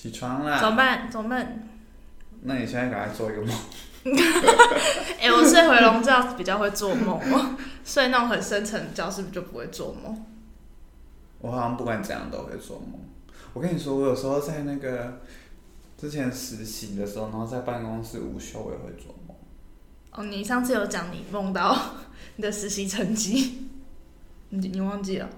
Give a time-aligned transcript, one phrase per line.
[0.00, 0.70] 起床怎啦！
[0.70, 1.10] 么办？
[1.10, 1.68] 怎么办？
[2.44, 3.54] 那你现在赶快做一个梦。
[5.20, 10.24] 哎、我睡回笼觉比较会做梦哦，睡那种很深沉的觉是不是就不会做梦？
[11.40, 12.98] 我好像不管怎样都会做梦。
[13.52, 15.20] 我跟你说，我有时候在那个
[15.98, 19.36] 之前实习的时候，然后在办公室午休，我也会做梦。
[20.12, 21.76] 哦，你上次有讲你梦到
[22.36, 23.68] 你的实习成绩，
[24.48, 25.28] 你你忘记了？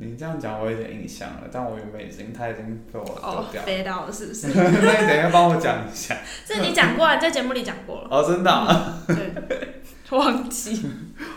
[0.00, 3.66] 你这样讲，我有点印象了，但我原本已经，他已经被我哦丢，掉了。
[3.66, 4.46] 飞到了是不是？
[4.54, 6.16] 那你等一下帮我讲一下。
[6.46, 8.08] 这你讲过了，你在节目里讲过了。
[8.08, 10.88] 哦， 真的啊、 对，忘记。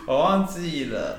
[0.06, 1.18] 我忘记了。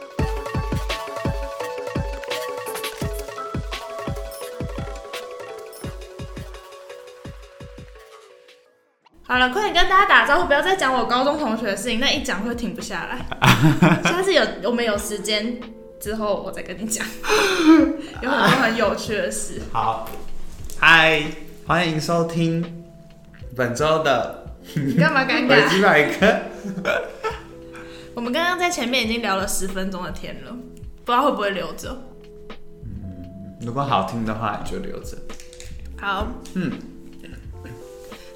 [9.31, 13.25] 好了，快点跟大家打招呼，不要再讲我高中同学的事情，那一讲会停不下来。
[14.03, 15.57] 下次有我们有时间
[16.01, 17.07] 之后，我再跟你讲，
[18.21, 19.61] 有很多很有趣的事。
[19.71, 20.09] 好，
[20.77, 21.23] 嗨，
[21.65, 22.83] 欢迎收听
[23.55, 25.81] 本周的你干嘛尴尬？
[25.81, 26.41] 百个。
[28.13, 30.51] 我们刚刚在前面已经聊了十分钟的天了，
[31.05, 31.97] 不知道会不会留着。
[33.61, 35.15] 如果好听的话，你就留着。
[35.97, 36.73] 好，嗯，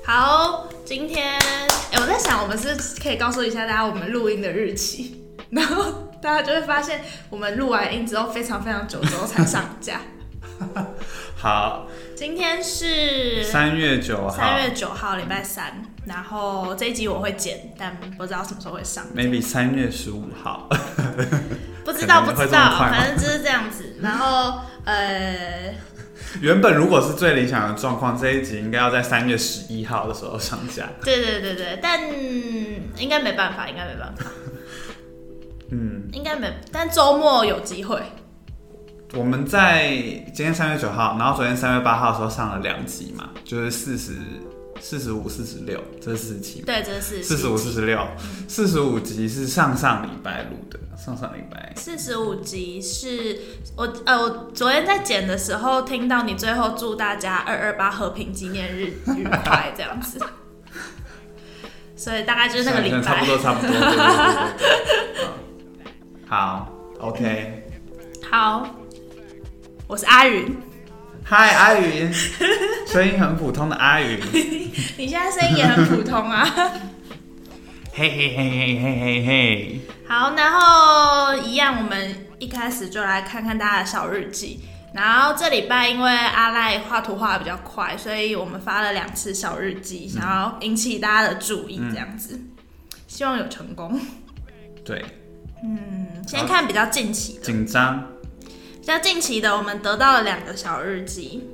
[0.06, 10.02] 好，今天哎、我在想，我们是可以告诉一下大家我们录音的日期， 然后大家就会发现，我们录完音之后非常非常久之后才上架。
[11.36, 15.82] 好，今天是三月九号三月九号，礼拜三。
[16.06, 19.04] 然后这一集我会剪，但不知道什么时候会上。
[19.16, 20.70] ，maybe 三月十五号。
[21.84, 23.96] 不知道， 不知道，反正就是这样子。
[24.02, 25.74] 然后呃，
[26.42, 30.90] 原本如果是最理想的状况，这一集应该要在三月十一号的时候上架。
[31.04, 32.02] 对对对对，但
[32.98, 34.26] 应该没办法，应该没办法，
[35.72, 36.52] 嗯，应该没。
[36.72, 38.02] 但周末有机会。
[39.14, 39.92] 我们在
[40.34, 44.12] 今天三月九号，然后昨天三月八号的时候上了两集嘛，就是四十
[44.82, 46.62] 四十五、四十六，这是四十七。
[46.64, 48.06] 对，这是四十五、四十六，
[48.48, 51.74] 四十五集是上上礼拜录的，上上礼拜。
[51.76, 53.38] 四十五集是
[53.76, 60.20] 我呃，我昨天在剪的时候听到你最后祝大家二二八和平纪念日愉快这样子，
[61.96, 63.02] 所以大概就是那个礼拜。
[63.02, 63.74] 差不多，差不多。
[66.28, 66.70] 好
[67.00, 67.64] ，OK。
[68.32, 68.68] 好，
[69.88, 70.58] 我是阿云，
[71.24, 72.12] 嗨，阿云，
[72.88, 74.20] 声音很普通的阿云。
[74.98, 76.72] 你现在声音也很普通啊。
[77.98, 79.80] 嘿嘿嘿嘿嘿嘿嘿。
[80.06, 84.60] 好，然后一样，我们一开始就来看看大家的小日记。
[84.94, 92.38] 然后这礼拜因为阿赖画图画的比较快，所以我们发了两次小日记，想要引起大家的注意，这样子，
[93.08, 93.98] 希望有成功。
[94.84, 95.06] 对，
[95.64, 98.06] 嗯，先看比较近期的，紧张。
[98.82, 101.50] 比较近期的，我们得到了两个小日记。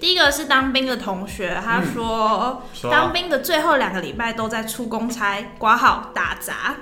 [0.00, 6.76] 第一个是当兵的同学，他说，说当兵的最后两个礼拜都在出公差、挂号、打杂，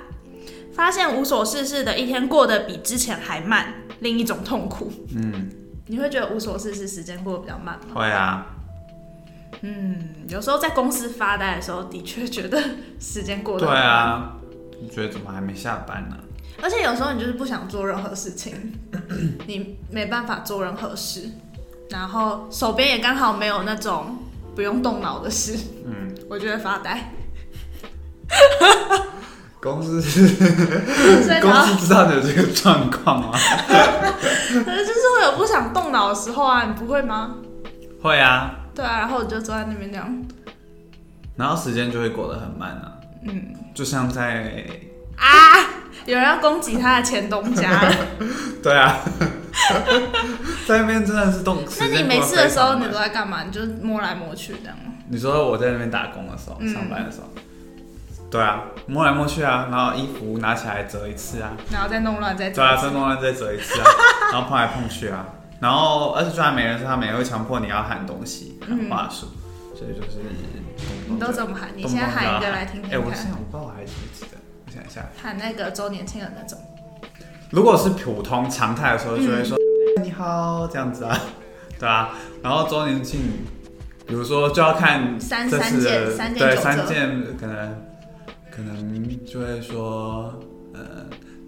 [0.73, 4.91] 发现无所事事的一天过得比之前还慢，另一种痛苦。
[5.15, 5.49] 嗯，
[5.87, 7.95] 你会觉得无所事事时间过得比较慢吗？
[7.95, 8.45] 会啊。
[9.61, 12.61] 嗯，有时候在公司发呆的时候，的确觉得
[12.99, 14.33] 时间过得对，啊。
[14.79, 16.15] 你觉得怎么还没下班呢？
[16.61, 18.73] 而且有时候你就是不想做任何事情，
[19.47, 21.31] 你没办法做任何事，
[21.89, 24.17] 然后手边也刚好没有那种
[24.55, 27.11] 不用动脑的事，嗯，我就会发呆。
[29.59, 30.21] 公司所
[31.33, 33.31] 以然后公司知道你有这个状况吗？
[33.31, 33.39] 可
[34.75, 37.35] 是就是会有不想动脑的时候啊，你不会吗？
[38.01, 38.51] 会啊。
[38.75, 40.25] 对啊，然后我就坐在那边这样
[41.35, 42.93] 然后时间就会过得很慢啊。
[43.23, 44.65] 嗯就像在
[45.17, 45.25] 啊，
[46.05, 47.95] 有人要攻击他的前东家了。
[48.61, 48.99] 对啊，
[50.67, 51.63] 在那边真的是动。
[51.79, 53.43] 那你没事的时候，你都在干嘛？
[53.43, 54.93] 你就摸来摸去这样吗？
[55.09, 57.27] 你说我在那边打工的时候，嗯上班的时候，
[58.29, 63.85] 对啊，摸来摸去啊，然后衣服拿起来折一次啊，然后再弄乱再折对啊，再弄乱再折一次啊，
[64.33, 65.25] 然后碰来碰去啊，
[65.61, 69.27] 然后而且就算没人说，他们也会强迫你要喊东西、喊话术，
[69.73, 70.19] 所以就是
[71.07, 71.69] 你都怎么喊？
[71.75, 73.01] 你现在动不动就要喊一个来听哎、听看。
[73.01, 76.59] 我想我不知道我还记不记得，我想一下，喊那个周年庆的那种。
[77.49, 79.57] 如果是普通常态的时候，就会说、
[80.03, 81.19] 你好这样子啊，
[81.79, 82.09] 对啊。
[82.43, 83.21] 然后周年庆，
[84.05, 87.83] 比如说就要看三三件三件对三件，可能
[88.51, 90.33] 可能就会说
[90.73, 90.81] 呃。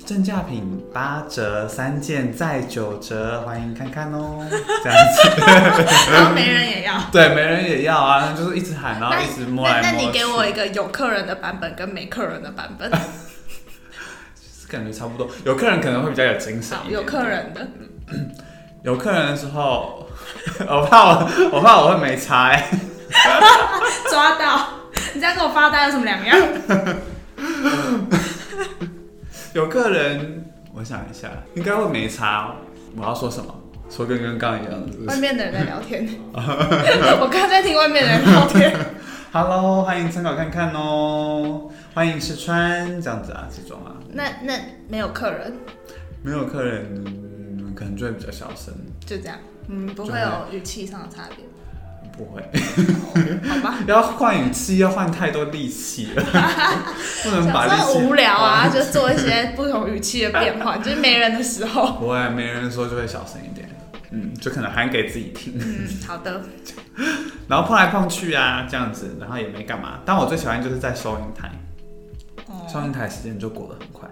[0.06, 4.44] 正价品八折，三件再九折，欢迎看看哦。
[4.84, 5.30] 这样子，
[6.12, 7.00] 然后没人也要。
[7.12, 12.90] 对，没人也要啊，就是一直喊，然后一直摸来摸那你给我一个有客人的版本跟没客人的版本，
[14.69, 15.27] 感觉差不多。
[15.44, 17.68] 有客人可能会比较有精神一点，有客人的，
[18.83, 20.07] 有客人的时候，
[20.68, 22.69] 我怕我，我怕我会没差、欸。
[24.10, 24.69] 抓到。
[25.13, 26.38] 你这样跟我发呆有什么两样？
[29.54, 32.54] 有客人，我想一下，应该会没差。
[32.95, 33.56] 我要说什么？
[33.89, 38.72] 说跟跟刚刚一样是是外面的人在聊天， 我刚刚在听外面的人聊天。
[39.31, 41.72] ？Hello，欢迎参考看看哦。
[41.95, 44.53] 欢迎试穿，这样子啊，这种啊，那那
[44.88, 45.53] 没有客人，
[46.23, 48.73] 没有客人，嗯可能就会比较小声，
[49.06, 51.45] 就这样，嗯，不会有语气上的差别，
[52.17, 52.41] 不会。
[53.47, 53.75] 好吧？
[53.88, 56.23] 要换语气，要换太多力气了，
[57.23, 61.94] 不能把无聊啊，就做一些不同语气的变换，就是没人的时候。
[62.00, 63.69] 不会，没人的时候就会小声一点，
[64.12, 66.41] 嗯，就可能喊给自己听，嗯，好的。
[67.47, 70.00] 然后碰来碰去啊，这样子，然后也没干嘛。
[70.05, 71.50] 但我最喜欢就是在收银台，
[72.68, 74.10] 收哦，银台时间就过得很快。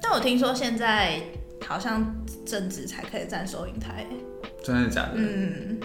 [0.00, 1.20] 但我听说现在
[1.66, 2.14] 好像
[2.46, 4.06] 正职才可以站收银台。
[4.62, 5.12] 真的假的？
[5.16, 5.78] 嗯，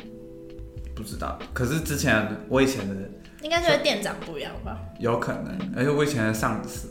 [0.96, 1.38] 不知道。
[1.54, 2.96] 可是之前我以前的
[3.42, 4.80] 应该是店长不一样吧？
[5.00, 6.90] 有可能，而且我以前的上司，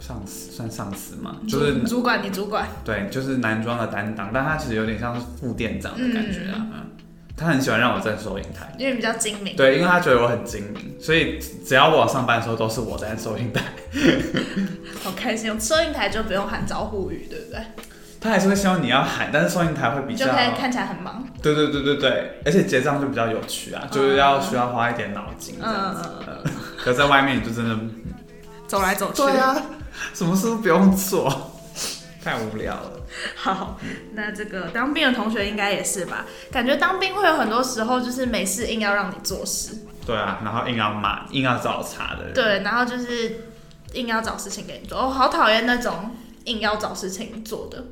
[0.00, 2.66] 上司算上司嘛，就是主主管，你主管。
[2.84, 6.66] 对，就是男装的担当，但他其实有点像是副店长的感觉啊。
[6.72, 6.90] 嗯
[7.36, 8.72] 他很喜欢让我站收银台。
[8.78, 9.56] 因为比较精明。
[9.56, 13.62] 对，因为他觉得我很精明，所以只要我上班的时候都是我在收银台，
[15.02, 15.56] 好开心哦！
[15.58, 17.60] 收银台就不用喊招呼语，对不对？
[18.20, 21.22] 他还是会希望你要喊，但是收银台会比就较，可以看起来很忙。
[21.42, 26.02] 对对对对对，而且结账就比较有趣啊，就是要需要花一点脑筋这样子。
[26.04, 27.78] 嗯呃可在外面你就真的，
[28.66, 29.22] 走来走去。
[29.22, 29.56] 对啊，
[30.12, 31.52] 什么事都不用做，
[32.22, 32.93] 太无聊了。
[33.36, 33.78] 好，
[34.14, 36.26] 那这个当兵的同学应该也是吧？
[36.50, 39.76] 感觉当兵会有很多时候就是没事硬要让你做事，
[40.06, 42.34] 对啊，然后硬要骂，硬要找茬的人。
[42.34, 43.48] 对，然后就是
[43.92, 44.98] 硬要找事情给你做。
[44.98, 46.10] 我、好讨厌那种
[46.44, 47.84] 硬要找事情做的。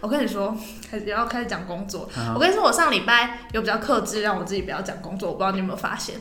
[0.00, 0.56] 我跟你说，
[0.90, 2.08] 开始要开始讲工作。
[2.16, 5.28] 嗯我跟你说，我上礼拜有比较克制，让我自己不要讲工作。
[5.30, 6.16] 我不知道你有没有发现？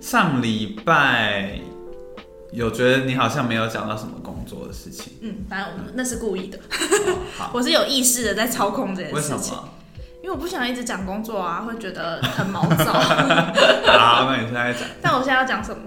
[0.00, 1.60] 上礼拜
[2.52, 6.58] 有觉得你好像没有讲到什么工作的事情，嗯，反正我那是故意的，
[7.38, 9.68] 哦， 我是有意识的在操控这件为什事情，么？
[10.22, 12.92] 因为我不想一直讲工作啊，会觉得很毛躁。
[12.92, 14.82] 好，那你现在讲。
[15.00, 15.82] 但我现在要讲什么？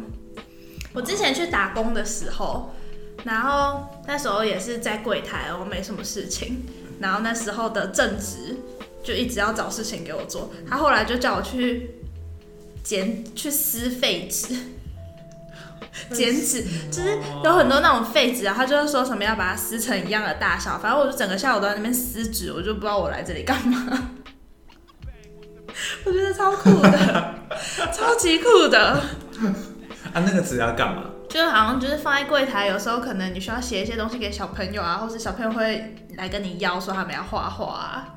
[0.94, 2.74] 我之前去打工的时候，
[3.25, 6.63] 然后那时候也是在柜台，我没什么事情，
[7.00, 8.57] 然后那时候的正职
[9.04, 11.92] 就一直要找事情给我做，他后来就叫我去
[12.83, 14.56] 剪去撕废纸。
[16.12, 23.88] 剪纸就是有很多那种废纸啊，他就是说什么要把它撕成一样的大小，反正我就整个下午都在那边撕纸，我就不知道我来这里干嘛。
[26.06, 27.35] 我觉得超酷的，
[27.91, 29.01] 超级酷的。
[30.13, 31.03] 啊，那个纸要干嘛？
[31.30, 38.08] 就是好像就是放在柜台，有时候可能你需要写一些东西给小朋友啊，或是小朋友会来跟你要说他们要画画啊，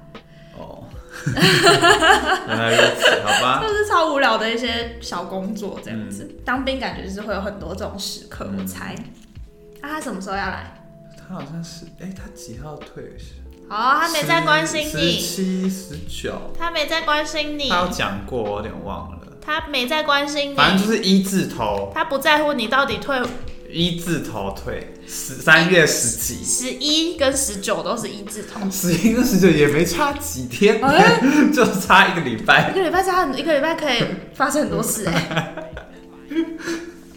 [0.59, 0.85] 哦，
[2.47, 3.61] 原来如此，好吧。
[3.63, 6.29] 就是超无聊的一些小工作这样子。
[6.45, 8.95] 当兵感觉就是会有很多这种时刻，我猜。
[9.81, 10.73] 啊，他什么时候要来？
[11.29, 13.05] 他好像是，哎、他几号退？
[13.69, 19.19] 哦，他没在关心十你，七、十九，他没在关心你他，有讲过，我有点忘了。
[19.41, 23.21] 他没在关心你反正就，是一字头，他不在乎你到底退
[23.71, 31.21] 一字头退，十三月十几，十一跟十九都是一字头， 十一跟十九也没差几天，哎
[31.53, 32.73] 就差一个礼拜一拜。
[32.75, 34.05] 个礼拜差很一个礼拜可以
[34.35, 35.71] 发生很多事 哎、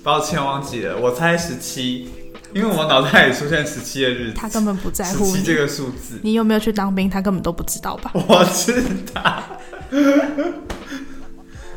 [0.04, 2.10] 抱歉，忘记了，我猜十七，
[2.54, 8.12] 因为我脑袋里出现十七的日子，他根本不在乎十七这个数字，你有没有去当兵，他根本都不知道吧？
[8.14, 9.44] 我知道。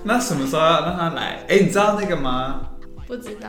[0.05, 1.45] 那什么时候要让他来？
[1.49, 2.61] 哎、你知道那个吗？
[3.07, 3.49] 不知道。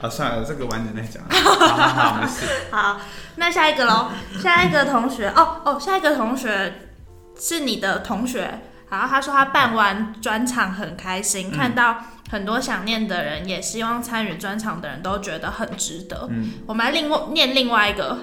[0.00, 1.22] 啊，算了，这个晚点再讲。
[1.28, 2.46] 好好好，没事。
[2.70, 3.00] 好，
[3.36, 6.74] 那下一个喽，下一个同学哦哦，下一个同学
[7.38, 11.96] 是你的同学，然后他说他办完专场很开心，看到
[12.30, 16.28] 很多想念的人，也希望参与专场的人都觉得很值得。
[16.30, 18.18] 嗯，我们来另外念另外一个，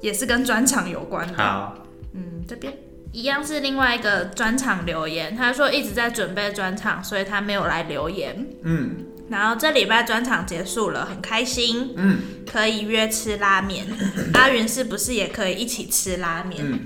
[0.00, 1.42] 也是跟专场有关的。
[1.42, 1.74] 好，
[2.14, 2.72] 嗯，这边
[3.12, 8.46] 一样是另外一个专场留言，他说一直在准备专场，所以他没有来留言。
[8.62, 8.96] 嗯，
[9.28, 12.18] 然后这礼拜专场结束了，很开心，嗯，
[12.50, 13.86] 可以约吃拉面。
[14.34, 16.64] 阿云是不是也可以一起吃拉面？
[16.64, 16.80] 嗯，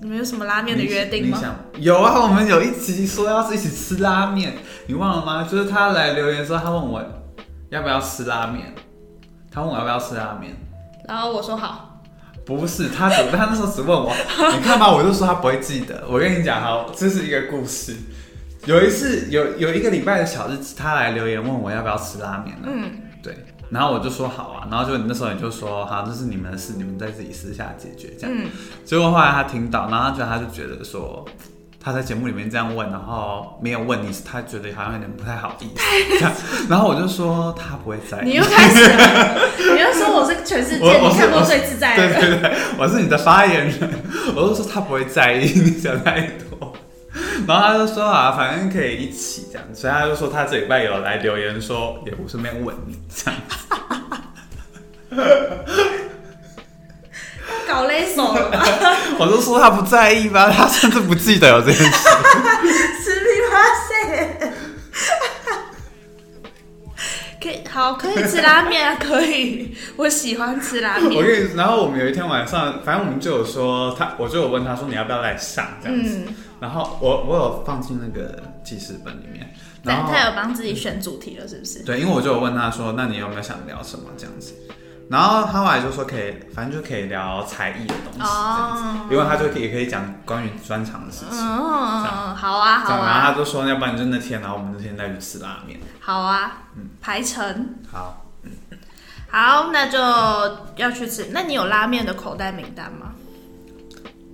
[0.00, 1.40] 你们有什么拉面的约定吗？
[1.78, 5.48] 有啊，我们有一集说要是一起吃拉面，你忘了吗？
[5.50, 7.02] 就是他来留言说，他问我
[7.70, 8.72] 要不要吃拉面，
[9.50, 10.54] 他问我要不要吃拉面，
[11.08, 12.00] 然后我说好，
[12.46, 14.14] 不是他只他那时候只问我，
[14.54, 16.04] 你看吧，我就说他不会记得。
[16.08, 17.96] 我跟你讲哈，这是一个故事。
[18.66, 22.64] 有一次有有一个礼拜的小日子，他来留言问我要不要吃拉面了。
[22.66, 23.34] 嗯，对，
[23.70, 28.36] 然后我就说好啊，然后就那时候你就说好，这是你们的事，你们在自己私下解决这样。
[28.36, 28.50] 嗯，
[28.84, 31.24] 结果后来他听到，然后他觉得他就觉得说
[31.82, 35.80] 他在节目里面这样问，然后没有问你，他觉得好像有点不太好意思。
[36.18, 36.32] 这样，
[36.68, 38.28] 然后我就说他不会在意。
[38.28, 42.28] 你又开始了，你又说我是全世界你看过最自在的对。
[42.28, 43.90] 对对，我是你的发言人，
[44.36, 46.74] 我就说他不会在意你想太多。
[47.46, 53.40] 然后他就说啊，反正可以一起这样，所以他就说他这礼拜有来留言说，也不顺便问你这样。
[57.66, 58.62] 搞勒手了吧？
[59.18, 62.08] 我就说他不在意吧，他甚至不记得有这件事。
[63.02, 64.52] 吃米花塞。
[67.40, 71.22] 可以，好，可以吃拉面啊，可以，我喜欢吃拉面我。
[71.22, 76.22] 跟你，然后我们有一天晚上，反正我们就有说他，我就有问他说你要不要来上这样子。
[76.26, 79.52] 嗯，然后我我有放进那个记事本里面，
[79.82, 81.82] 然后他有帮自己选主题了，是不是？
[81.82, 84.54] 对，因为我就有问他说，那你有没有想聊什么这样子？
[85.08, 91.38] 然后他后来就说可以，反正就可以聊才艺的东西这样子，哦因为他就可以也可以讲关于专长的事情。
[91.40, 95.80] 嗯，好啊，好啊，然后他啊，就说，要不然就那天，然后我们那天再去吃拉面。
[95.98, 97.74] 好啊，嗯排程。
[97.90, 98.26] 好，
[99.30, 99.98] 好，那就
[100.76, 101.30] 要去吃。
[101.32, 103.12] 那你有拉面的口袋名单吗？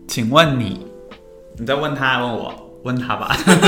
[0.07, 0.87] 请问你，
[1.59, 3.61] 你在问他，问我，问他吧，应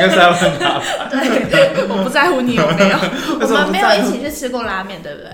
[0.00, 0.82] 该是在问他吧。
[1.10, 2.96] 对，我不在乎你有没有，
[3.40, 5.30] 我们没有一起去吃过拉面，对不对？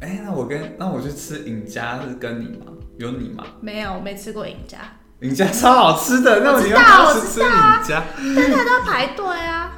[0.00, 2.66] 哎、那我跟那我去吃尹家是跟你吗？
[2.98, 3.44] 有你吗？
[3.60, 4.78] 没有，我没吃过尹家，
[5.20, 8.04] 尹家超好吃的，那你我知道我要不要去吃知道啊尹家？
[8.36, 9.72] 但他都要排队啊。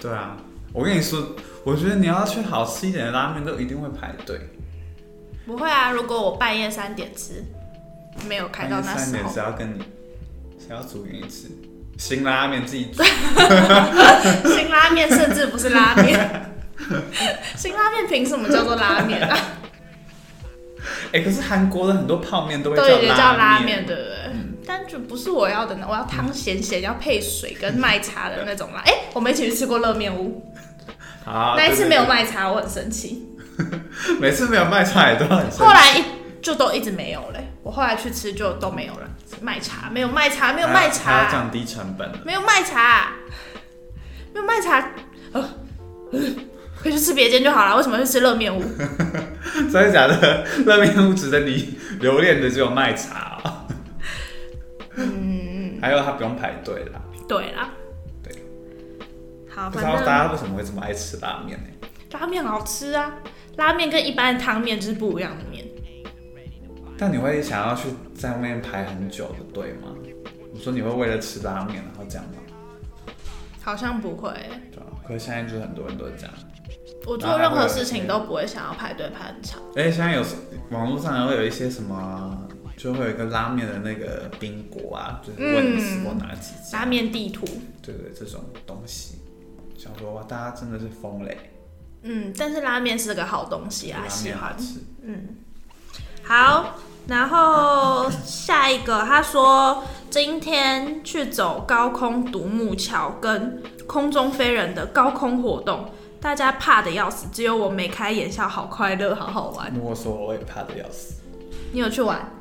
[0.00, 0.36] 对啊，
[0.72, 1.20] 我跟你说，
[1.64, 4.38] 我觉得你要去好吃一点的拉面，都一定会排队。
[5.46, 7.44] 不会啊，如果我半夜三点吃，
[8.28, 9.82] 没有开到那时候三年是，要跟你，
[10.58, 11.48] 谁要煮给你吃？
[11.98, 13.02] 新拉面自己煮，
[14.48, 16.52] 新拉面甚至不是拉面，
[17.56, 19.36] 新拉面凭什么叫做拉面啊？
[21.12, 24.08] 哎、可是韩国的很多泡面都会都叫也叫拉拉面，对不对？
[24.66, 28.82] 但就不是我要的呢，我要汤咸咸，要配水跟麦茶的那种啦。
[28.86, 30.42] 哎、我们一起去吃过热面屋，
[31.24, 33.28] 好，那一次没有对麦茶，我很生气。
[34.18, 36.02] 每次没有卖菜都很生气后来一
[36.40, 39.08] 就都一直没有嘞，我后来去吃就都没有了，
[39.40, 42.10] 麦茶没有麦茶，没有麦还要茶，降低成本。
[42.24, 43.12] 没有麦茶，
[44.34, 44.90] 没有麦茶，
[45.32, 45.48] 呃，
[46.12, 46.20] 呃
[46.82, 48.60] 可以去吃别间就好了，为什么去吃热面屋？
[49.70, 50.44] 真的假的？
[50.66, 53.66] 热面屋值得你留恋的只有卖茶、哦。
[54.96, 57.00] 嗯，还有它不用排队啦。
[57.28, 57.70] 对啦，
[58.24, 58.32] 对，
[59.54, 61.88] 好，不知道大家为什么会这么爱吃拉面呢？
[62.18, 63.12] 拉面好吃啊，
[63.56, 65.51] 拉面跟一般的汤面就是不一样的面。
[66.98, 69.88] 但你会想要去在外面排很久的队吗？
[70.52, 72.34] 你说你会为了吃拉面然后这样吗？
[73.62, 74.32] 好像不会，
[74.70, 76.34] 对啊，可是现在就是很多人都是这样。
[77.06, 79.60] 我做任何事情都不会想要排队排很长。
[79.76, 80.24] 而且现在有
[80.70, 87.46] 网络上会有一些什么，就会有一个拉面的那个宾果啊，就是问你吃过哪几家，拉面地图，
[87.80, 89.18] 对对，这种东西，
[89.76, 91.36] 想说哇，大家真的是疯嘞，
[92.02, 94.56] 嗯，但是拉面是个好东西啊，拉喜欢。
[94.58, 94.80] 吃。
[96.24, 96.76] 好，
[97.08, 109.72] 然后下一个他说今天去走高空独木桥跟空中飞人的高空活动，大家怕的要死，只有我眉开眼笑，好快乐，好好玩。
[109.74, 111.20] 如果说我也怕的要死，
[111.72, 112.32] 你有去玩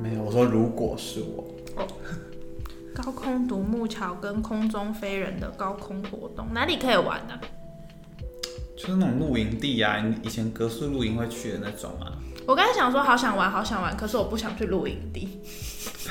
[0.00, 1.44] 没有，我说如果是我，
[2.94, 6.46] 高空独木桥跟空中飞人的高空活动？
[6.52, 7.38] 哪里可以玩呢、
[8.76, 12.16] 就是那种露营地啊，以前格数露营会去的那种啊，
[12.46, 15.40] 我刚才想说好想玩，好想玩，可是我不想去露营地。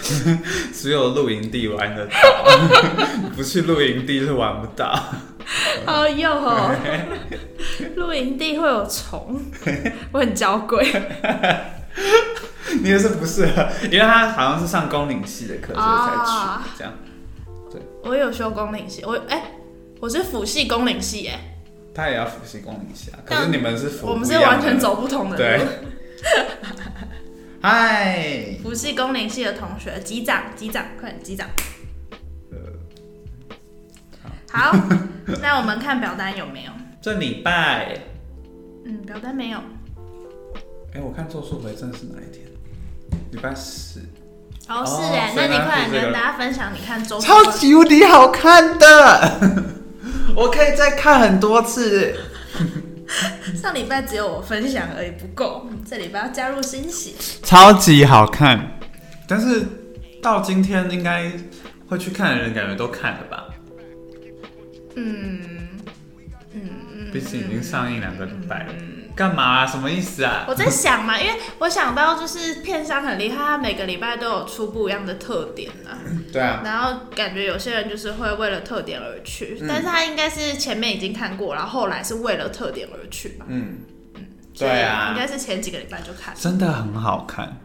[0.73, 2.13] 只有露营地玩得到，
[3.35, 4.93] 不去露营地是玩不到。
[5.85, 6.75] 好哟哦，
[7.95, 9.39] 露营地会有虫，
[10.11, 10.85] 我很娇贵。
[12.81, 16.93] 你也是不适合，因为他好像是上工领系的课，所以才啊去这样。
[18.03, 19.51] 我有修工领系，我哎、
[19.99, 21.39] 我是辅系工领系哎，
[21.93, 24.79] 他也要辅系工领系啊，可是你们是辅，我们是完全。
[24.79, 25.63] 走不同的对路。
[27.61, 31.47] 嗨，辅系工龄系的同学，击掌击掌，快点击掌。
[32.51, 32.57] 呃
[34.51, 34.75] 好，
[35.41, 36.71] 那我们看表单有没有？
[37.01, 37.97] 这礼拜，
[38.85, 39.59] 嗯，表单没有。
[40.93, 42.45] 哎、我看《咒术回战》是哪一天？
[43.31, 44.01] 礼拜四，
[44.67, 49.39] 哦，是哦哎，那你快点跟大家分享你看周术超级无敌好看的，
[50.35, 52.15] 我可以再看很多次。
[53.57, 57.15] 上礼拜只有我分享而已不够，这礼拜要加入新喜。
[57.43, 58.79] 超级好看，
[59.27, 59.65] 但是
[60.21, 61.31] 到今天应该
[61.87, 63.47] 会去看的人，感觉都看了吧？
[64.95, 65.41] 嗯
[66.53, 66.61] 嗯
[66.93, 68.73] 嗯，毕竟已经上映两个礼拜了。
[69.15, 69.65] 干嘛、啊？
[69.65, 70.45] 什么意思啊？
[70.47, 75.99] 我在想嘛，因为我想到就是片商很厉害，他每个礼拜都有出不一样的特点啊。
[76.31, 83.45] 对啊，然后感觉有些人就是会为了特点而去，但是他应该是前面已经看过，然后后来是为了特点而去吧。
[83.49, 83.79] 嗯，
[84.57, 86.33] 对啊应该是前几个礼拜就看。
[86.35, 87.57] 真的很好看，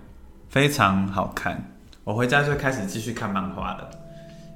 [0.48, 1.72] 非常好看。
[2.04, 3.90] 我回家就开始继续看漫画了，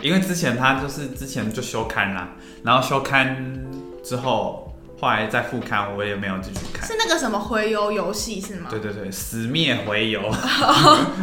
[0.03, 2.29] 因为之前他就是之前就休刊啦，
[2.65, 3.61] 然后休刊
[4.05, 4.70] 之后，
[5.01, 6.87] 后来再复刊，我也没有继续看。
[6.87, 8.69] 是那个什么回游游戏是吗？
[8.71, 10.21] 对对对，死灭回游，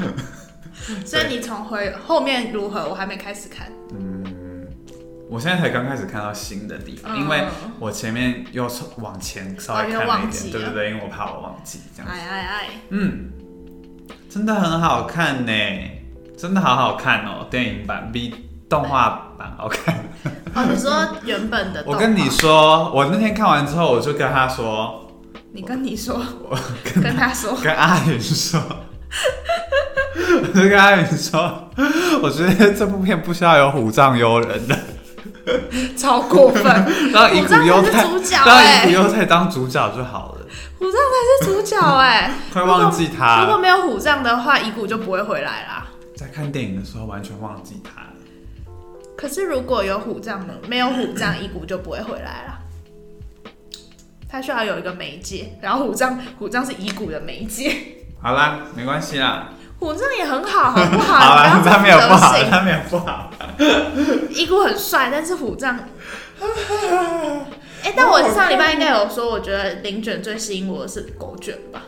[1.05, 2.87] 所以你从回后面如何？
[2.89, 3.71] 我还没开始看。
[3.91, 4.17] 嗯
[5.29, 7.43] 我现在才刚开始看到新的地方，嗯因为
[7.79, 8.65] 我前面又
[8.99, 12.17] 往前稍微看了一点，对对对，因为我怕我忘记这样子。
[12.17, 13.29] 哎哎哎，嗯，
[14.29, 15.51] 真的很好看呢，
[16.37, 18.33] 真的好好看哦，电影版比
[18.69, 19.95] 动画版好看。
[20.53, 20.91] 哦，你说
[21.23, 25.11] 原本的我跟你，说，我那天看完之后，我就跟他说，
[25.53, 26.19] 你跟你说，
[26.49, 26.57] 我
[27.01, 28.59] 跟他说，跟阿云说，
[30.41, 31.69] 我就跟阿云说，
[32.21, 34.77] 我觉得这部片不需要有虎杖悠人的，
[35.95, 36.63] 超过分，
[37.13, 40.41] 让乙骨优太，虎杖才是主角让哎乙骨优太当主角就好了。
[40.79, 45.85] 虎杖才是主角哎， 快忘记他了，如果没有虎杖的话，乙骨就不会回来啦。
[46.15, 48.06] 在看电影的时候完全忘记他了。
[49.17, 50.53] 可是如果有虎杖呢？
[50.67, 52.59] 没有虎杖，乙骨就不会回来了。
[54.29, 57.75] 他需要有一个媒介，然后虎杖虎杖是乙骨的媒介，
[58.21, 59.49] 好啦，没关系啦。
[59.79, 61.19] 虎杖也很好，好不好？
[61.19, 63.31] 好啦，你不要他没有不好，他没有不好。
[63.57, 65.79] 行乙骨很帅，但是虎杖，
[67.83, 71.83] 哎、但我上礼拜应该有说，我觉得林卷最吸引我的是狗卷吧。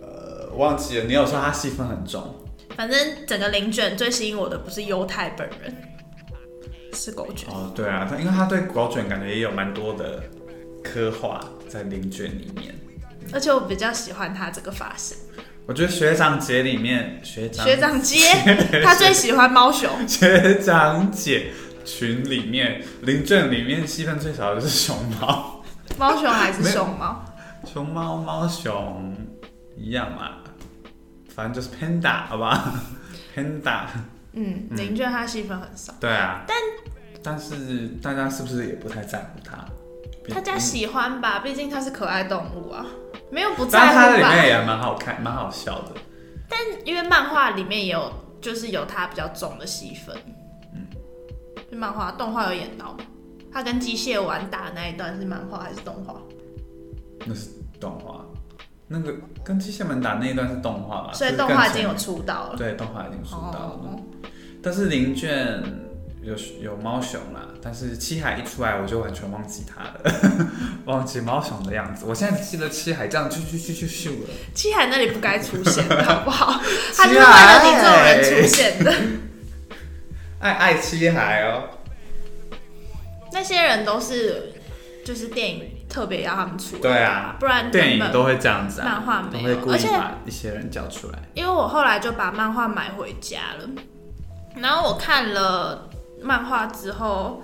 [0.00, 2.34] 呃，忘记了，你有说他戏份很重。
[2.76, 5.76] 反正整个林卷最吸引我的不是犹太本人，
[6.94, 7.48] 是狗卷。
[7.52, 10.22] 哦，对啊，他因为他对狗卷感觉也有蛮多的
[10.82, 12.74] 刻画在灵卷里面。
[13.32, 15.16] 而且我比较喜欢他这个发型。
[15.64, 18.18] 我觉得学长姐里面，学长学长姐，
[18.82, 19.88] 他最喜欢猫熊。
[20.08, 21.52] 学长姐
[21.84, 25.62] 群里面，林卷里面戏份最少的是熊猫，
[25.96, 27.24] 猫熊还是熊猫？
[27.64, 29.16] 熊猫猫熊
[29.76, 30.38] 一样嘛，
[31.34, 32.74] 反正就是 panda 好吧，
[33.34, 33.86] panda
[34.32, 36.56] 嗯，林卷他戏份很少，对啊，但
[37.22, 39.64] 但是大家是不是也不太在乎他？
[40.32, 42.86] 大家喜欢吧，毕竟它是可爱动物啊，
[43.30, 44.44] 没有不在乎是它里面吧。
[44.44, 45.92] 也蛮好看，蛮好笑的。
[46.48, 50.16] 但因为漫画里面也有，就是有他比较重的戏份。
[50.72, 50.86] 嗯，
[51.70, 52.98] 就漫画动画有演到吗？
[53.52, 56.14] 他跟机械玩打的那一段是漫画还是动画？
[57.26, 58.24] 那是动画，
[58.92, 61.12] 那个跟机械门打那一段是动画吧？
[61.14, 62.56] 所以动画已经有出道了。
[62.56, 63.80] 对，动画已经出道了。
[63.82, 64.00] 哦，
[64.62, 65.62] 但是灵卷
[66.22, 70.12] 有有猫熊啦，但是七海一出来我就完全忘记他了，
[70.86, 72.04] 忘记猫熊的样子。
[72.06, 74.28] 我现在只记得七海这样去去去去咻了。
[74.54, 76.60] 七海那里不该出现的好不好？
[76.96, 78.94] 他就是为了你这种人出现的。
[80.38, 81.64] 爱爱七海哦。
[83.32, 84.52] 那些人都是
[85.04, 91.18] 就是电影特别要他们出来，对啊，不然电影都会这样子啊，漫画没有而且把一些人叫出来。
[91.34, 93.68] 因为我后来就把漫画买回家了，
[94.56, 95.90] 然后我看了
[96.22, 97.42] 漫画之后，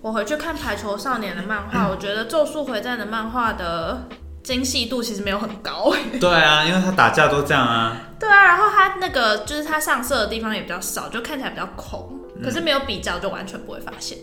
[0.00, 4.08] 我回去看《排球少年》的漫画， 我觉得《咒术回战》的漫画的
[4.44, 5.92] 精细度其实没有很高。
[6.20, 7.96] 对啊，因为他打架都这样啊。
[8.20, 14.16] 对啊，然后他那个就是他上色的地方也比较少，就看起来比较空，可是没有比较就完全不会发现，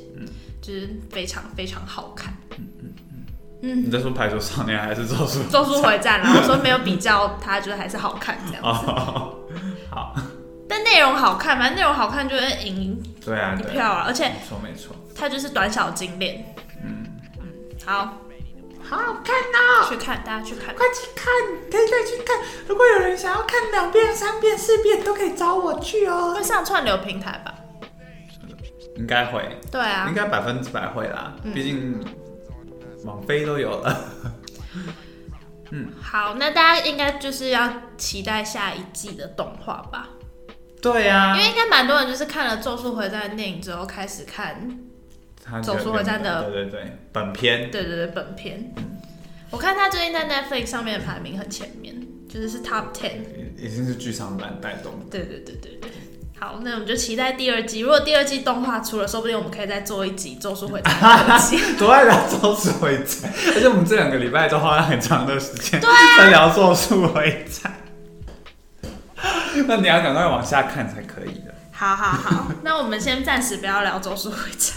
[0.61, 2.33] 就是非常非常好看。
[3.61, 5.43] 你在说排球少年还是咒术？
[5.51, 8.63] 咒术回战啦，我说没有比较，它就是还是好看这样。
[8.63, 9.35] 哦，
[9.89, 10.15] 好，
[10.67, 14.95] 但内容好看，反正内容好看就会赢对啊，对啊，一票啊，而且没错没错。
[15.13, 16.55] 它就是短小精炼。
[16.83, 17.05] 嗯
[17.85, 18.17] 好，
[18.81, 19.89] 好好看哦！
[19.89, 20.73] 去看，大家去看。
[20.73, 21.25] 快去看，
[21.69, 22.37] 可以再去看。
[22.67, 26.33] 如果有人想要看两遍、三遍、四遍，都可以找我去哦。
[26.33, 27.53] 会上串流平台吧？
[28.95, 31.99] 应该会，对啊应，该百分之百会啦，毕竟
[33.05, 34.05] 网飞都有了。
[35.71, 40.09] 嗯好，那大家应该就是要期待下一季的动画吧？
[40.81, 44.79] 对呀、因为应该蛮多人就是看了《咒术回战》的电影之后开始看
[45.43, 48.73] 他走出火车站的对对对，本片对对对，本片。
[49.51, 51.95] 我看他最近在 Netflix 上面的排名很前面，
[52.29, 53.17] 就是是 Top Ten。
[53.57, 54.93] 已已经是剧场版带动。
[55.11, 55.91] 对对对对对。
[56.39, 57.81] 好，那我们就期待第二季。
[57.81, 60.93] 如果第二季动画出了，说不定我们可以再做一集《咒术回战》。
[61.77, 65.81] 多爱聊咒术回战，而且我们这两个礼拜都花了很长的时间
[66.17, 67.73] 在聊咒术回战。
[69.67, 71.53] 那你要赶快往下看才可以的。
[71.73, 74.75] 好好好，那我们先暂时不要聊《咒术回战》，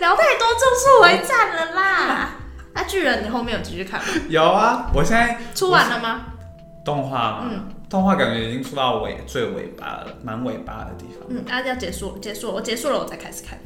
[0.00, 2.30] 聊太多《咒术回战》了啦。
[2.72, 4.06] 那巨人，你后面有继续看吗？
[4.28, 6.20] 有啊，我现在出完了吗？
[6.84, 13.58] 动画嘛，嗯动画感觉已经出到尾最尾巴了，蛮尾巴的地方，嗯，啊，要结束，结束了，我结束了，我才开始看。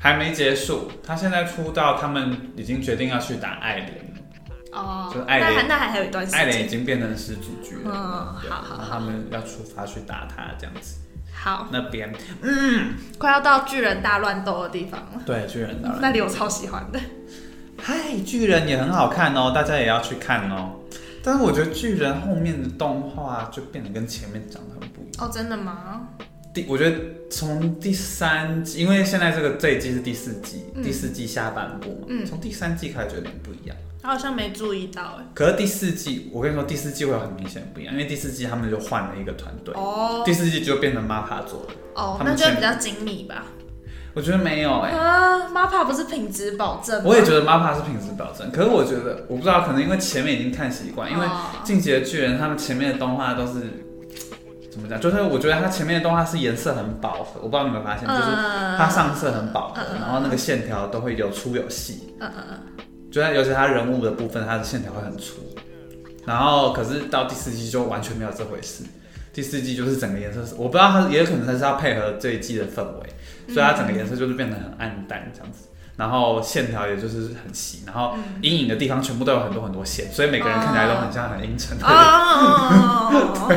[0.00, 0.90] 还没结束。
[1.06, 6.66] 他现在出到他们已经决定要去打爱莲了，哦就是，爱莲那还那还还有一段时间爱莲已。
[6.66, 7.92] 经变成是主角了。
[7.94, 10.98] 嗯对好好他们要出发去打他这样子。
[11.34, 16.98] 好，那边嗯快要到巨人大乱斗的地方了，对巨人当然，那里我超喜欢的。
[17.80, 20.80] 嗨，巨人也很好看哦，大家也要去看哦。
[21.22, 25.26] 但是我觉得巨人后面的动画就变得跟前面长得很不一样。
[25.26, 26.08] 哦，真的吗？
[26.52, 26.98] 第，我觉得
[27.30, 33.76] 从第三季，因为现在这个这一季是第四季，嗯第四季下半部嘛，嗯从第三季开始就有点不一样。
[34.02, 35.24] 他好像没注意到哎。
[35.32, 41.72] 可是第四季，我跟你说，第四季会有很明显的不一样，因为第四季他们就换了一个团队，哦第四季就变成 MAPPA 做的。
[41.94, 43.46] 哦，他们前那就会比较精密吧。
[44.14, 47.04] 我觉得没有哎、啊，MAPPA 不是品质保证吗？
[47.06, 51.30] 我也觉得 MAPPA 是品质保证，可是我觉得我不知道，可能因为前面已经看习惯，因为哦
[51.66, 53.54] 《进击的巨人》他们前面的动画都是
[54.70, 55.00] 怎么讲？
[55.00, 65.40] 就是我觉得它前面的动画是颜色很饱和，我不知道你有没有发现，就是嗯它上色很饱和然后那个线条都会有粗有细，嗯嗯嗯，就是尤其它人物的部分，它的线条会很粗。
[66.24, 68.84] 然后可是到第四季就完全没有这回事，
[69.32, 75.68] 第四季就是整个颜色是，我不知道它也有可能它是要配合这一季的氛围，所以它整个颜色就是变得很暗淡这样子。
[75.96, 81.94] 然后线条也就是很细，然后阴影的地方全部都有很多很多线，所以每个人看起来都很像很阴沉的人。
[81.94, 83.48] 哦，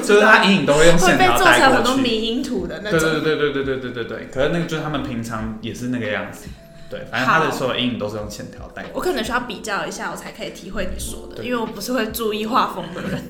[0.02, 2.02] 就是他阴影都会用会被线条做成很多带过去。
[2.02, 3.10] 迷因图的那对种。
[3.12, 4.28] 对对对对对对对对。
[4.32, 6.48] 可是那个就是他们平常也是那个样子。
[6.88, 13.22] 对，反正他的所有阴影都是用线条带我可能需要比较一下，我才可以体会你说的，因为我不是会注意画风的人。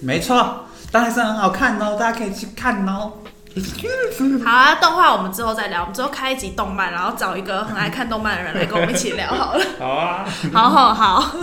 [0.00, 3.12] 没错，当然是很好看哦，大家可以去看哦。
[4.44, 9.64] 好啊，动画我们之后再聊，我们之后开一集动漫，然后找一个很爱看动漫的人来跟我们一起聊好了。
[9.80, 10.26] 好啊。
[10.52, 11.36] 好好好，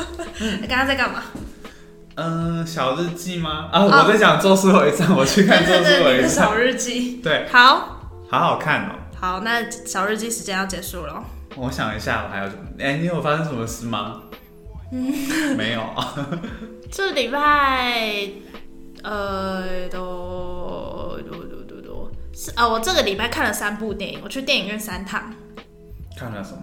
[0.62, 1.24] 你刚刚在干嘛？
[2.16, 3.68] 嗯、小日记吗？
[3.72, 7.22] 啊，我在讲《咒术回战》，我去看《咒对对对，你术回战的小》，日记。
[7.24, 8.90] 对，好好好看哦。
[9.20, 11.24] 好，那小日记时间要结束了。
[11.56, 12.62] 我想一下，我还有什么？
[12.80, 14.22] 哎、你有发生什么事吗？
[14.94, 15.12] 嗯，
[15.58, 15.84] 没有。
[16.92, 18.30] 这礼拜，
[19.04, 25.34] 呃，都都都都都是呃，我这个礼拜看了三部电影，我去电影院三趟，
[26.16, 26.62] 看了什么？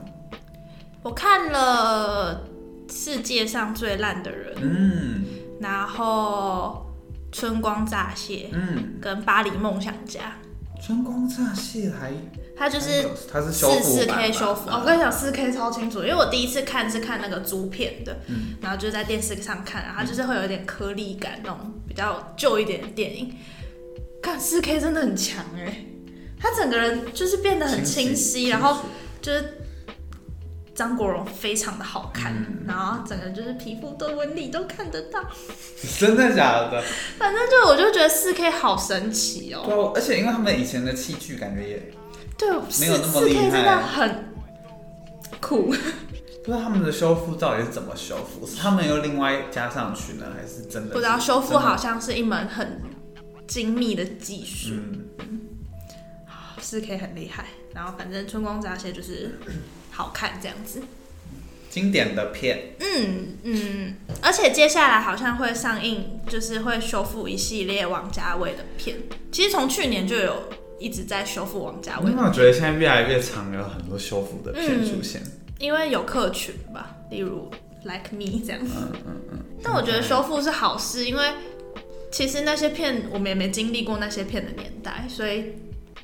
[1.03, 2.45] 我看了
[2.93, 5.25] 《世界上最烂的人》，嗯
[5.61, 6.87] 然后
[7.37, 10.37] 《春光乍泄》嗯，跟《巴黎梦想家
[10.81, 12.11] 春光乍泄还》，
[12.57, 14.71] 它就是它是修四四 K 修复。
[14.71, 23.35] 哦我跟你讲，四 K 超清楚，因为我第一次看是看那个租片的，嗯然后就在电视上看，然后就是会有一点颗粒感那种比较旧一点的电影。
[24.23, 25.85] 看四 K 真的很强哎、
[26.39, 28.83] 他整个人就是变得很清晰，然后
[29.21, 29.60] 就是
[30.81, 35.23] 张国荣非常的好看，嗯然后整个就是皮肤的纹理都看得到。
[35.99, 36.83] 真的假的？
[37.19, 41.93] 反正就我就觉得四 K 好神奇哦、对啊，而且因为他们以前的器具感觉也
[42.39, 42.49] 对，
[42.81, 44.25] 没有那么四厉 K 害真的很
[45.39, 45.75] 酷。
[46.43, 50.95] 不知道他们的修复到底是怎么修复，是他们又另外加上去呢，还是真的是？
[50.95, 52.81] 不知道修复好像是一门很
[53.47, 54.71] 精密的技术，
[55.19, 55.43] 嗯，
[56.59, 57.45] 四 K 很厉害。
[57.75, 59.39] 然后反正春光乍泄就是
[60.01, 60.83] 好看这样子。
[61.69, 68.97] 经典的片，嗯嗯，而且接下来好像会上映，就是会修复一系列王家卫的片。
[69.31, 75.23] 其实从去年就有一直在修复王家卫的因为我觉得现在越来越常有很多修复的片出现。
[75.59, 77.51] 因为有客群吧，例如
[77.85, 78.61] Like Me 这样。
[78.63, 79.39] 嗯嗯嗯。
[79.63, 81.29] 但我觉得修复是好事，因为
[82.11, 85.53] 其实那些片我们也没经历过那些片的年代，所以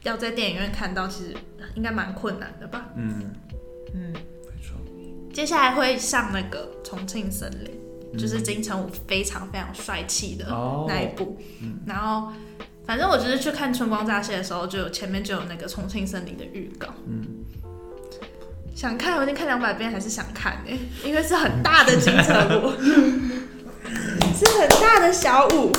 [0.05, 1.35] 要在电影院看到，其实
[1.75, 2.91] 应该蛮困难的吧。
[2.97, 3.33] 嗯，
[3.97, 4.77] 嗯，没错。
[5.33, 7.69] 接下来会上那个《重庆森林》，
[8.13, 11.39] 嗯就是金城武非常非常帅气的哦那一部。
[11.87, 12.33] 然后，
[12.87, 16.89] 反正我就是去看《春光乍泄》的时候，就有前面就有那个《重庆森林》的预告。
[17.07, 17.27] 嗯，
[18.75, 22.71] 想看，我已经看两百遍，还是想看哎、因为是很大的金城武，
[24.37, 25.73] 是很大的小五，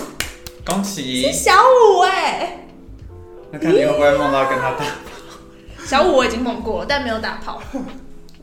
[0.65, 1.33] 恭喜是！
[1.33, 2.67] 小五哎、
[3.51, 4.85] 那看你会不会梦到跟他打？
[5.85, 7.61] 小五我已经梦过了，但没有打炮。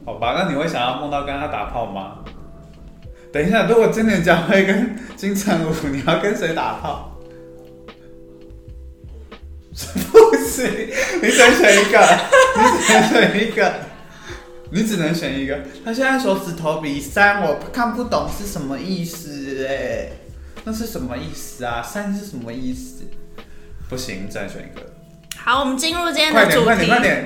[0.04, 2.18] 好吧，那你会想要梦到跟他打炮吗？
[3.32, 7.10] 等一下，如果今年将会跟金城武， 你要跟谁打炮？
[10.12, 10.64] 不行，
[11.20, 12.18] 你只能选一个，
[12.56, 13.74] 你只能选一个，
[14.70, 15.58] 你只能选一个。
[15.84, 20.10] 他现在手指头比三，我看不懂是什么意思哎，
[20.64, 21.82] 那是什么意思啊？
[21.82, 23.02] 三是什么意思？
[23.88, 24.86] 不行，再选一个。
[25.36, 27.24] 好，我们进入今天，的主快点，快题，点！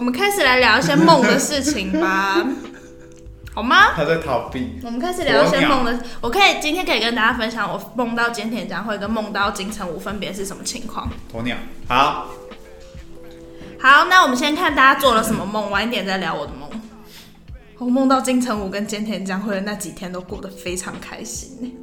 [0.00, 2.42] 我们开始来聊一些梦的事情吧，
[3.52, 3.92] 好吗？
[3.94, 4.80] 他在逃避。
[4.82, 11.06] 我们开始聊一些梦的，我可以今天可以跟大家分享我梦到菅田将晖跟梦到金城武分别是什么情况。
[11.30, 11.54] 鸵鸟，
[11.86, 12.28] 好，
[13.78, 16.70] 好，那我们先看大家做了什么梦，晚一点再聊我的梦。
[17.76, 21.74] 我梦到金城武跟菅田将晖的那几天都过得非常开心呢，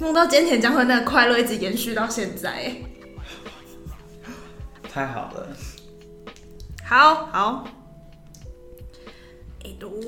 [0.00, 2.76] 梦到菅田将晖那个快乐一直延续到现在哎。
[4.90, 5.46] 太好了。
[6.88, 7.28] 好。
[7.30, 7.64] 好。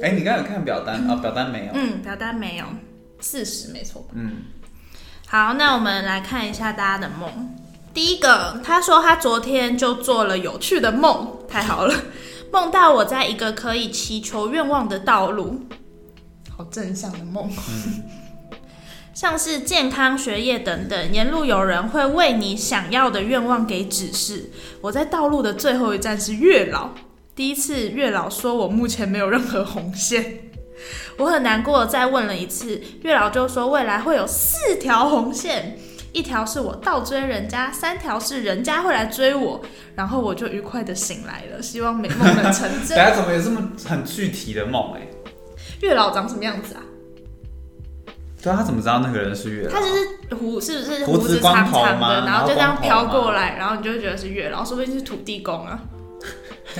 [0.02, 1.06] 哎、你刚刚有看表单？
[1.08, 1.72] 啊、表单没有？
[1.74, 2.64] 嗯，表单没有，
[3.20, 4.00] 四十没错。
[4.02, 4.08] 吧？
[4.14, 4.44] 嗯，
[5.28, 7.54] 好，那我们来看一下大家的梦。
[7.92, 11.94] 第一个，他说他昨天就做了有趣的梦，太好了，
[12.50, 15.60] 梦到我在一个可以祈求愿望的道路，
[16.48, 17.50] 好正向的梦，
[19.12, 24.50] 像是健康、学业等等，沿路有人会为你想要的愿望给指示。
[24.80, 26.90] 我在道路的最后一站是月老，
[27.34, 30.38] 第一次月老说我目前没有任何红线。
[31.18, 35.76] 我很难过，再问了一次，月老就说未来会有四条红线，
[36.12, 39.60] 一条是我倒追人家，三条是人家会来追我，
[39.94, 41.60] 然后我就愉快的醒来了。
[41.60, 42.96] 希望美梦能成真。
[42.96, 44.94] 大家怎么有这么很具体的梦？
[44.94, 45.02] 哎，
[45.82, 46.80] 月老长什么样子啊？
[48.42, 49.70] 对啊，他怎么知道那个人是月老？
[49.70, 55.78] 他就是胡，是不是胡子子长长的，然后就这样飘过来，然后你就会觉得是月老，说不定是土地公啊。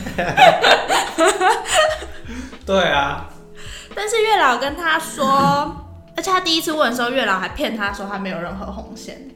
[2.64, 3.28] 对啊，
[3.94, 5.24] 但是月老跟他说，
[6.16, 9.28] 而且他第一次问的时候，月老还骗他说他没有任何红线。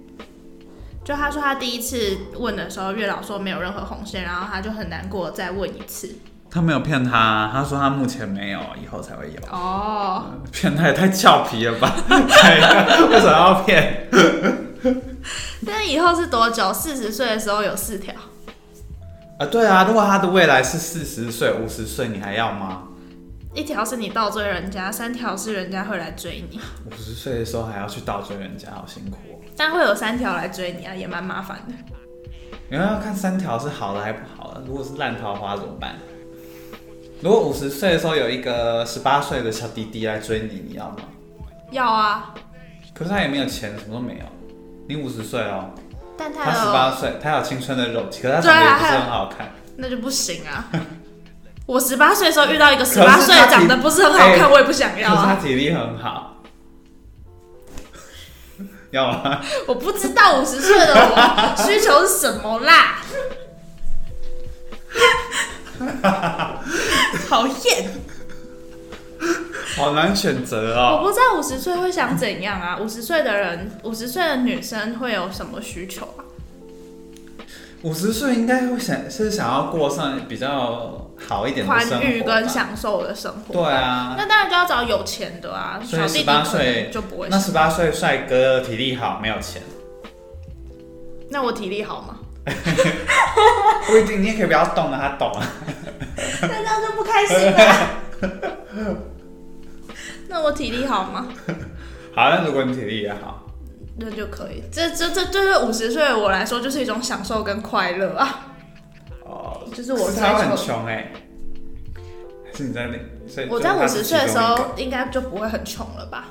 [1.04, 6.16] 就他说他第一次问的时候，月老说没有任何红线，然后他就很难过，再问一次。
[6.54, 9.40] 他没有骗他，他说他目前没有，以后才会有。
[9.50, 11.92] 哦，骗他也太俏皮了吧？
[12.08, 14.08] 为什么要骗？
[15.66, 16.72] 那以后是多久？
[16.72, 18.14] 四十岁的时候有四条，
[19.40, 22.84] 啊，对啊，如果他的未来是四十岁、五十岁，你还要吗？
[23.52, 29.42] 一条是你倒追人家，三条是人家会来追你，五十岁的时候还要去倒追人家，好辛苦哦。
[29.56, 31.74] 但会有三条来追你啊，也蛮麻烦的。
[32.70, 35.96] 你要看三条是好的还不好的，如果是烂桃花怎么办？
[37.24, 40.96] 如果五十岁的时候有一个十八岁的小弟弟来追你，你要吗？
[41.70, 42.34] 要啊，
[42.92, 44.24] 可是他也没有钱，什么都没有。
[44.86, 45.70] 你五十岁哦，
[46.18, 49.50] 但他十八岁，他有青春的肉体，可是他长得也不是很好看。
[49.78, 50.68] 那就不行啊。
[51.64, 55.38] 我十八岁的时候遇到一个十八岁体长得不是很好看，哎我也不想要可是他啊。
[55.42, 56.42] 体力很好，
[58.92, 59.40] 要吗？
[59.66, 62.98] 我不知道五十岁的我 需求是什么啦。
[67.34, 67.90] 讨厌，
[69.76, 70.94] 好难选择啊。
[70.94, 72.78] 我不知道五十岁会想怎样啊？
[72.78, 76.22] 五十岁的人，五十岁的女生会有什么需求啊？
[77.82, 83.52] 五十岁应该会想是想要过上比较好一点的宽生活裕跟享受的生活。
[83.52, 85.80] 对啊，那当然就要找有钱的啊。
[85.84, 87.46] 所以小弟弟18岁就不会那想。
[87.46, 89.60] 十八岁帅哥体力好，没有钱，
[91.30, 92.13] 那我体力好吗？
[93.86, 95.46] 不一定，你也可以不要动啊，他懂啊。
[96.42, 97.90] 那这样就不开心了。
[100.28, 101.26] 那我体力好吗？
[102.14, 103.46] 好，那如果你体力也好，
[103.98, 104.62] 那就可以。
[104.70, 108.48] 这这这对于五十岁的我来说，就是一种享受跟快乐啊。
[109.24, 111.12] 哦，就是我他很穷哎、
[112.44, 112.98] 还是你在那？
[113.26, 116.26] 所以我在五十岁的时，候，应该就不会很穷了吧？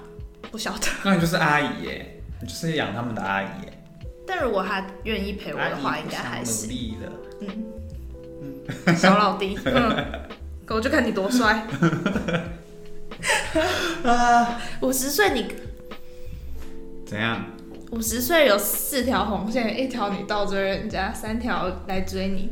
[0.52, 0.88] 不晓得。
[1.04, 3.73] 那你就是阿姨耶、你就是养他们的阿姨耶、
[4.26, 7.12] 但如果他愿意陪我的话，应该还是努力了。
[8.96, 9.58] 小老弟。
[9.66, 10.06] 嗯，
[10.70, 11.68] 我就看你多帅。
[14.04, 15.46] 啊，五十岁你
[17.06, 17.46] 怎样？
[17.92, 22.50] 五十岁有四条红线，一条你倒追人家，三条来追你。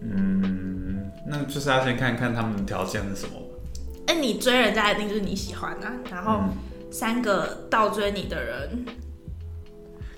[0.00, 3.40] 嗯，那就是要先看看他们的条件是什么吧。
[4.06, 6.56] 哎、你追人家一定就是你喜欢啊，然后嗯
[6.90, 8.86] 三个倒追你的人，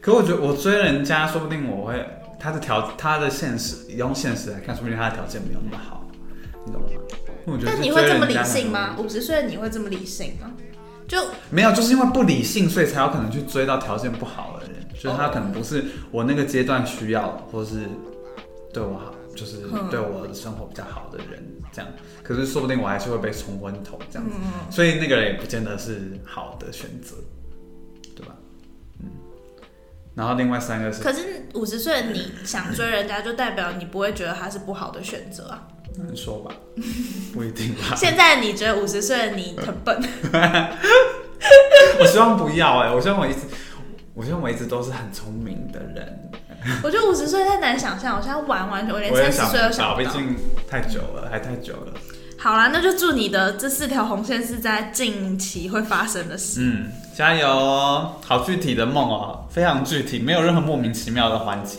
[0.03, 2.05] 可我觉得我追人家，说不定我会
[2.39, 6.05] 他的条他的现实用现实来看，说不定他的条件没有那么好，
[6.67, 6.89] 你懂吗？
[7.47, 8.97] 我觉得但你去会这么理性吗？
[8.99, 10.53] 五十岁的你会这么理性吗？
[11.07, 11.19] 就
[11.51, 17.89] 没有，就是因为不理性，所以才有可能去追到条件不好的人，就是他可能不是我那个阶段需要，或是
[18.73, 21.89] 对我好，就是嗯对我的生活比较好的人，这样。
[22.25, 27.15] 可是说不定我还是会被冲昏头这样子，嗯所以那个人也不见得是好的选择。
[30.15, 35.69] 然后另外三个是，可是五十岁的你想追人家，就代表你不会觉得他是不好的选择啊。
[35.97, 36.51] 难说吧，
[37.35, 37.95] 不一定吧。
[37.97, 40.03] 现在你觉得五十岁的你很笨，
[42.01, 43.41] 我希望不要哎、我希望我一直，
[44.15, 46.31] 我希望我一直都是很聪明的人。
[46.83, 49.97] 我觉得五十岁太难想象，我现在完完全我连三十岁都想到。
[49.97, 50.37] 毕竟
[50.71, 51.93] 太久了，还太久了。
[52.43, 56.61] 好啦，那就祝你的这四条红线是在近期会发生的事。
[56.61, 58.17] 嗯，加油哦！
[58.27, 61.79] 好具体的梦哦，非常具体，没有任何莫名其妙的环节。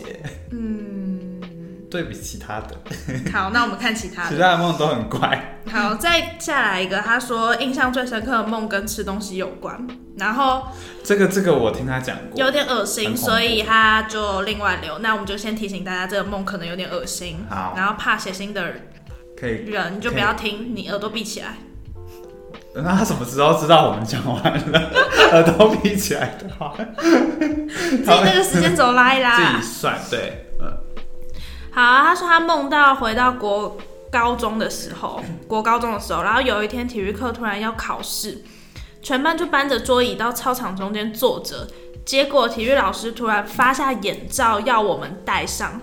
[0.52, 1.38] 嗯，
[1.90, 2.78] 对比其他的，
[3.30, 4.40] 好，那我们看其他的其。
[4.40, 5.58] 他的梦都很怪。
[5.70, 10.68] 好，再下来一个，他说印象最深刻的梦跟吃东西有关，然后
[11.04, 14.98] 这个这个我听他讲过，有点恶心，所以他就另外留。
[15.00, 17.44] 那我们就先提醒大家，这个梦可能有点恶心。
[17.50, 18.74] 好然后怕血腥的
[19.38, 19.66] 可以。
[19.70, 21.56] 人就不要听，你耳朵闭起来。
[22.76, 24.42] 那他什么时候知道我们讲完
[24.72, 24.90] 了？
[25.30, 29.36] 耳朵闭起来的话，自己那个时间轴拉一拉。
[29.36, 30.66] 自己算对，嗯，
[31.72, 33.76] 好啊，他说他梦到回到国
[34.10, 38.42] 高中的时候，国高中的时候，然后有一天体育课突然要考试，
[39.00, 41.68] 全班就搬着桌椅到操场中间坐着，
[42.04, 45.80] 结果体育老师突然发下眼罩要我们戴上，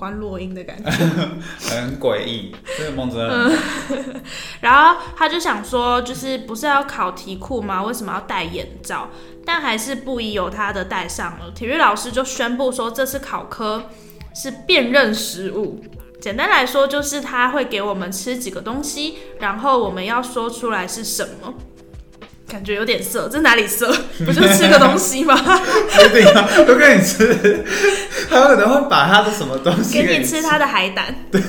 [0.00, 0.90] 关落音的感觉。
[1.68, 2.56] 很诡异。
[2.78, 3.52] 这个梦真的
[4.62, 7.82] 然后他就想说，就是不是要考题库吗？
[7.82, 9.10] 为什么要戴眼罩？
[9.44, 11.50] 但还是不疑有他的戴上了。
[11.54, 13.90] 体育老师就宣布说，这次考科
[14.34, 15.84] 是辨认食物。
[16.18, 21.52] 简单来说，就是他会给我们吃几个东西，然后我们要说出来是什么。
[22.50, 23.86] 感觉有点色，这哪里色？
[24.26, 25.34] 不就吃个东西吗？
[26.66, 27.64] 都给你吃，
[28.28, 31.14] 他有可能会把他的什么东西给你吃吃他的海胆。
[31.30, 31.40] 对，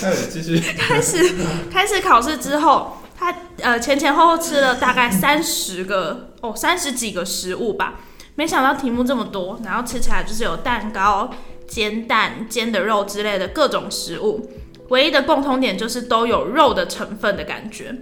[0.00, 0.58] 开 始继续。
[0.78, 1.34] 开始
[1.70, 8.00] 开始考试之后，他呃前前后后吃了大概三十个哦三十几个食物吧，
[8.36, 11.30] 没想到题目这么多，然后吃起来就是有蛋糕、
[11.68, 14.50] 煎蛋、煎的肉之类的各种食物，
[14.94, 17.92] 唯一的共通点就是都有肉的成分的感觉。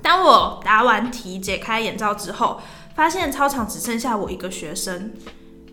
[0.00, 2.60] 当我答完题、解开眼罩之后，
[2.94, 5.12] 发现操场只剩下我一个学生，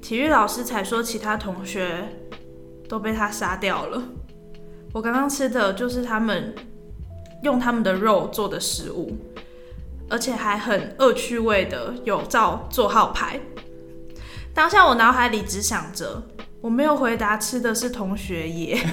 [0.01, 2.09] 体育老师才说其他同学
[2.87, 4.01] 都被他杀掉了。
[4.91, 6.55] 我刚刚吃的就是他们
[7.43, 9.15] 用他们的肉做的食物，
[10.09, 13.39] 而且还很恶趣味的有照做号牌。
[14.51, 16.23] 当下我脑海里只想着，
[16.61, 18.77] 我没有回答吃的是同学耶。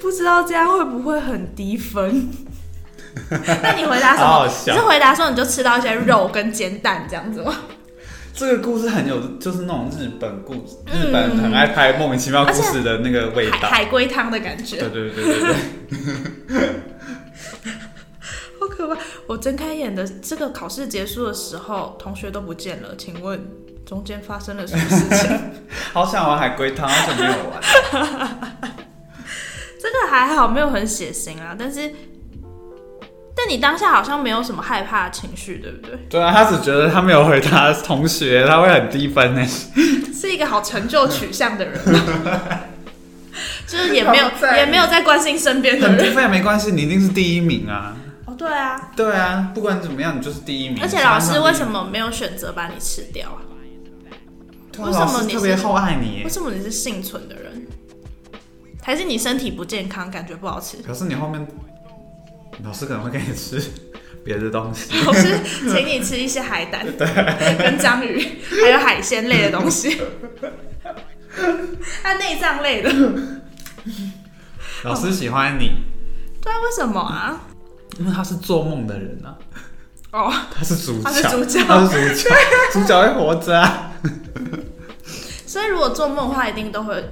[0.00, 2.28] 不知道这样会不会很低分？
[3.62, 4.26] 那你回答什么？
[4.26, 7.54] 好好你是回答说你就吃到一些肉跟煎蛋这样子吗？
[8.34, 13.68] 这个故事很有，就是那种日本故事，日本很爱拍莫名其妙故事的那个味道。
[13.68, 14.78] 海龟汤的感觉。
[14.78, 15.40] 对对对对
[16.48, 16.70] 对
[18.86, 19.00] 可怕！
[19.26, 22.94] 我睁开眼的这个考试结束的时候，同学都不见了。
[22.96, 23.48] 请问
[23.86, 25.40] 中间发生了什么事情？
[25.92, 27.60] 好想玩海龟汤，好久没有玩。
[29.80, 31.56] 这个还好，没有很血腥啊。
[31.58, 31.92] 但是，
[33.34, 35.98] 但你当下好像没有什么害怕的情绪，对不对？
[36.08, 39.44] 对啊，他只觉得他没有回答同学，他会很低分呢。
[40.14, 41.80] 是一个好成就取向的人，
[43.66, 46.14] 就是也没有在也没有在关心身边的很低人。
[46.14, 47.96] 分也没关系，你一定是第一名啊。
[48.32, 48.92] 哦，对啊。
[48.96, 50.82] 对啊，不管怎么样，你就是第一名。
[50.82, 51.82] 而且老师为什么？
[51.84, 53.40] 么没有选择把你吃掉啊？
[54.72, 56.30] 对啊为什么老师你特别厚爱你耶为？
[56.30, 57.66] 什么你是幸存的人？
[58.82, 60.78] 还是你身体不健康，感觉不好吃？
[60.78, 61.46] 可是你后面
[62.64, 63.62] 老师可能会给你吃
[64.24, 64.92] 别的东西。
[65.04, 65.38] 老师
[65.70, 66.86] 请你吃一些海胆、
[67.58, 70.00] 跟章鱼，还有海鲜类的东西，
[72.02, 72.92] 它内脏类的。
[74.84, 75.70] 老师喜欢你，
[76.40, 77.40] 对啊，为什么啊？
[77.98, 79.38] 因为他是做梦的人啊，
[80.12, 82.30] 哦，他是主角，他是主角他是主角，
[82.72, 83.92] 主角会活着啊。
[85.46, 87.04] 所以如果做梦的话，一定都会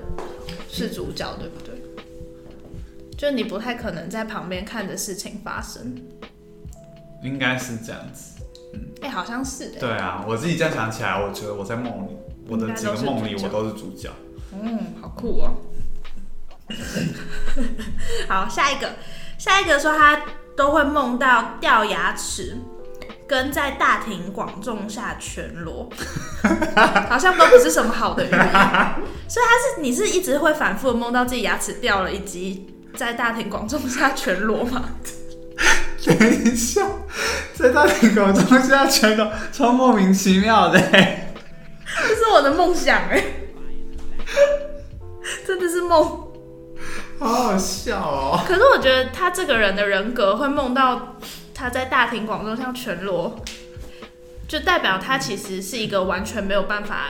[0.68, 1.74] 是主角，对不对？
[3.18, 5.95] 就你不太可能在旁边看着事情发生。
[7.22, 8.41] 应该是这样子。
[8.72, 9.81] 嗯哎、好像是的。
[9.81, 12.16] 对啊，我自己这样想起来，我觉得我在梦里，
[12.49, 14.09] 我的几个梦里我都是主角。
[14.53, 15.53] 嗯，好酷哦。
[18.26, 18.91] 好，下一个，
[19.37, 20.22] 下一个说他
[20.61, 22.54] 都会梦到掉牙齿，
[23.26, 25.88] 跟在大庭广众下全裸，
[27.08, 28.38] 好像都不是什么好的预言。
[29.26, 34.84] 所以他是你是一直会反复的梦到自己牙齿掉了，以及在大庭广众下全裸吗？
[36.04, 36.86] 等一下，
[37.54, 41.32] 在大庭广众下全裸超莫名其妙的欸。
[42.06, 43.24] 这是我的梦想哎，
[45.46, 46.30] 真的是梦。
[47.21, 48.41] 好好笑哦！
[48.47, 51.16] 可是我觉得他这个人的人格会梦到
[51.55, 53.39] 他在大庭广众像全裸，
[54.49, 57.09] 就代表他其实是一个完全没有办法，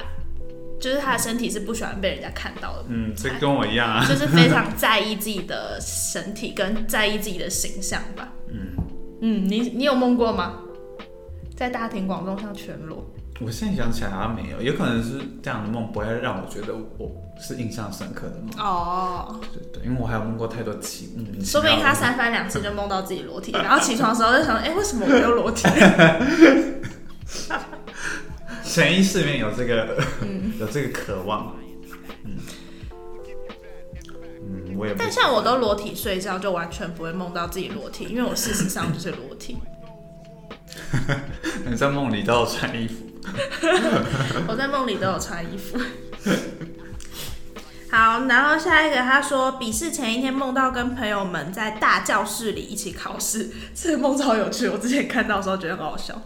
[0.80, 4.04] 就是他的身体是不喜欢被人家看到的，嗯，这跟我一样啊。
[4.04, 8.32] 就是非常在意自己的身体跟在意自己的形象吧。
[8.48, 8.74] 嗯，
[9.20, 10.54] 嗯，你你有梦过吗？
[11.56, 13.04] 在大庭广众上全裸？
[13.42, 17.10] 我现在想起来好像没有，有可能是这样的梦不会让我觉得我
[17.40, 18.50] 是印象深刻的梦。
[18.58, 25.66] 哦，对对，因为我还有梦过太多奇莫名其说不定他三番两次就梦到自己裸体，然后起床的时候就想，哎、为什么我没有裸体？
[28.62, 29.96] 潜意识里面有这个、
[30.58, 31.56] 有这个渴望。
[32.24, 32.36] 嗯，
[34.42, 39.56] 嗯，我也不但像我都裸体睡觉，就完全不会梦到自己裸体，因为我事实上就是裸体。
[41.66, 43.09] 你在梦里都有穿衣服。
[44.48, 45.78] 我在梦里都有穿衣服。
[47.90, 54.68] 好，然后下一个他说，笔试前一天梦到跟朋友们在大教室里一起考试，这个梦超有趣。
[54.68, 56.22] 我之前看到的时候觉得很好笑。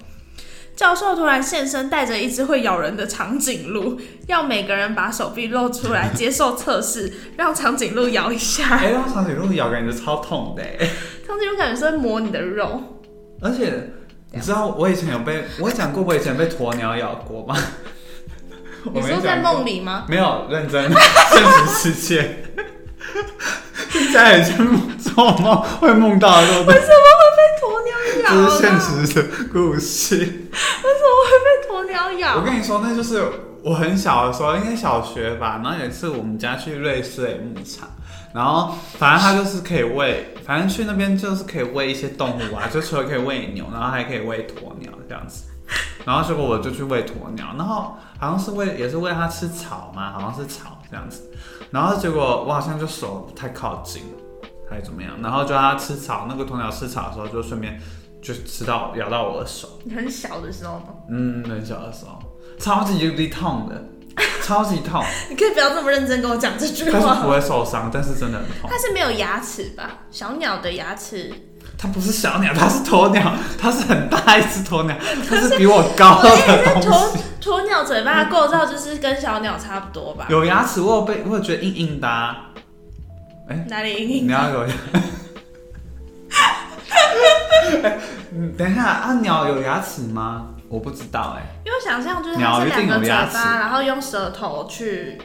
[0.76, 8.76] 教授突然现身，带着一只会咬人的长颈鹿，要每个人把手臂露出来接受测试， 让长颈鹿咬一下。
[8.76, 10.90] 哎、让长颈鹿咬感觉超痛的欸，
[11.26, 13.00] 长颈鹿感觉是会磨你的肉，
[13.40, 13.92] 而且
[14.34, 17.56] 你知道我以前有被我有讲过我以前被鸵鸟咬过吗？
[18.92, 20.04] 我说在梦里吗？
[20.08, 22.44] 没有认真，现实世界。
[23.90, 26.74] 听起来很像做梦会梦到的，对不对？
[26.74, 28.48] 为什么会被鸵鸟咬呢？
[28.48, 30.16] 这是现实的故事。
[30.16, 32.36] 为什么会被鸵鸟咬？
[32.36, 33.24] 我跟你说，那就是
[33.62, 35.60] 我很小的时候，应该小学吧。
[35.62, 37.88] 然后有一次我们家去瑞士的牧场，
[38.34, 45.44] 然后反正它就是可以喂，反正去那边就是可以喂一些动物啊，就除了可以喂牛，然后还可以喂鸵鸟这样子。
[46.04, 51.30] 然后结果我就去喂鸵鸟，然后好像是喂也是喂它吃草嘛，好像是草这样子。
[51.70, 54.02] 然后结果我好像就手太靠近，
[54.68, 57.80] 还是怎么样，然后就让它吃草，那个鸵鸟吃草的时候就顺便
[58.20, 59.68] 就吃到咬到我的手。
[59.84, 60.86] 你很小的时候吗？
[61.08, 62.18] 嗯，很小的时候，
[62.58, 63.82] 超级无敌痛的，
[64.44, 67.14] 超级痛，你可以不要这么认真跟我讲这句但是不话。
[67.22, 68.78] 会受伤，但是真的很痛它。
[68.78, 69.90] 是没有牙齿吧？
[70.10, 71.32] 小鸟的牙齿，
[71.78, 74.96] 它不是小鸟，它是鸵鸟，它是很大一只鸵鸟，
[75.28, 77.18] 它是比我高的鸵东西。
[77.40, 80.26] 鸵鸟嘴巴的构造就是跟小鸟差不多吧？
[80.30, 82.50] 有牙齿，我有被，我有觉得硬硬的、啊。
[83.68, 84.60] 哪里硬硬你要有，
[87.82, 87.98] 哎，
[88.32, 90.46] 嗯等一下，啊，鸟有牙齿吗？
[90.74, 95.16] 我不知道、哎，因为想象就是它鸟一是两个嘴巴，然后用舌头去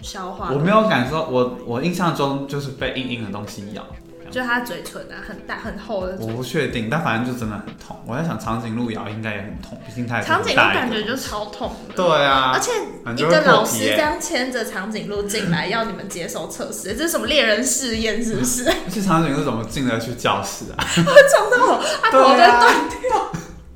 [0.00, 0.50] 消化。
[0.52, 3.84] 我没有感受，我我印象中就是被硬硬的东西咬。
[4.30, 6.26] 就它嘴唇啊，很大很厚的我。
[6.26, 7.98] 不确定，但反正就真的很痛。
[8.06, 11.94] 我在想长颈鹿咬应该也很痛，毕竟它也是长颈鹿感觉就超痛的。
[11.94, 12.70] 对啊，而且
[13.16, 18.68] 一个老师这样牵着长颈鹿进来，要你们接受测试，这是什么猎人试验是不是？
[18.84, 20.84] 而且长颈鹿怎么进得去教室啊？
[20.94, 23.07] 会撞到我，它头就会对啊断掉，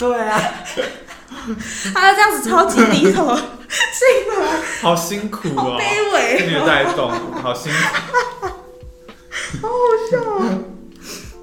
[0.03, 0.35] 对啊，
[1.95, 3.45] 他就这样子超级低头进
[4.37, 8.49] 来， 好辛苦好哦，卑微，虐待动物，好辛苦。
[9.63, 9.75] 好好
[10.11, 10.65] 笑哦。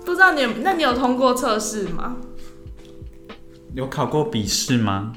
[0.04, 2.18] 不知道你有，那你有通过测试吗？
[3.74, 5.14] 有考过笔试吗？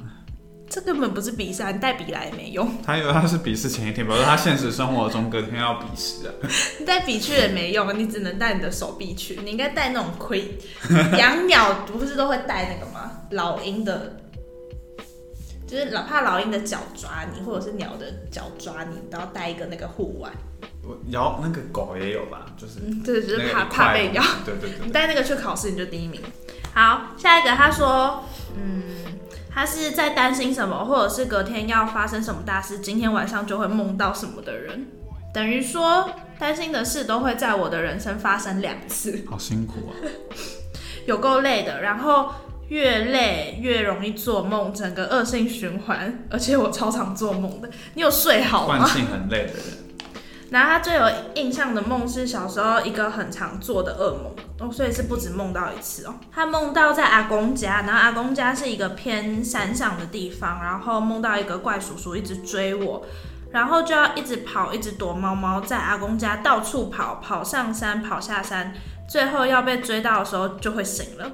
[0.70, 6.32] 这根本不是比赛，你带笔来也没用，他以为他是笔试前一天，比如说他现实生活中隔天要笔试啊。
[6.78, 9.40] 你带笔去也没用，你只能带你的手臂去。
[9.44, 10.56] 你应该带那种盔，
[11.18, 12.91] 养鸟不是都会带那个吗？
[13.32, 14.16] 老鹰的，
[15.66, 20.32] 就是老怕老鹰的脚抓你，或者是鸟的脚抓你，都要带一个那个护腕。
[20.84, 24.22] 我咬那个狗也有吧，就是嗯，对，就是怕怕被咬。
[24.44, 26.20] 对对对你带那个去考试，你就第一名。
[26.74, 28.24] 好，下一个他说，
[28.56, 28.82] 嗯，
[29.50, 34.88] 他是在担心什么，或者是隔天要发生什么大事，今天晚上就会梦到什么的人，
[35.32, 39.92] 等于说担心的事都会在我的人生发生两次，好辛苦啊。
[41.06, 41.82] 有够累的。
[41.82, 42.32] 然后
[42.72, 47.68] 越累越容易做梦，整个恶性循环，而且我超常做梦的。
[47.92, 48.78] 你有睡好吗？
[48.78, 49.62] 惯性很累的人，
[50.48, 51.02] 然后他最有
[51.34, 56.14] 印象的梦是小时候一个很常做的噩梦，哦，所以是不止梦到一次哦。
[56.32, 63.04] 他梦到在阿公家，然后阿公家是一个偏山上的地方，然后梦到一个怪叔叔一直追我，
[63.50, 68.72] 然后就要一直跑，一直躲猫猫，在阿公家到处跑，跑上山，跑下山，
[69.06, 71.32] 最后要被追到的时候就会醒了。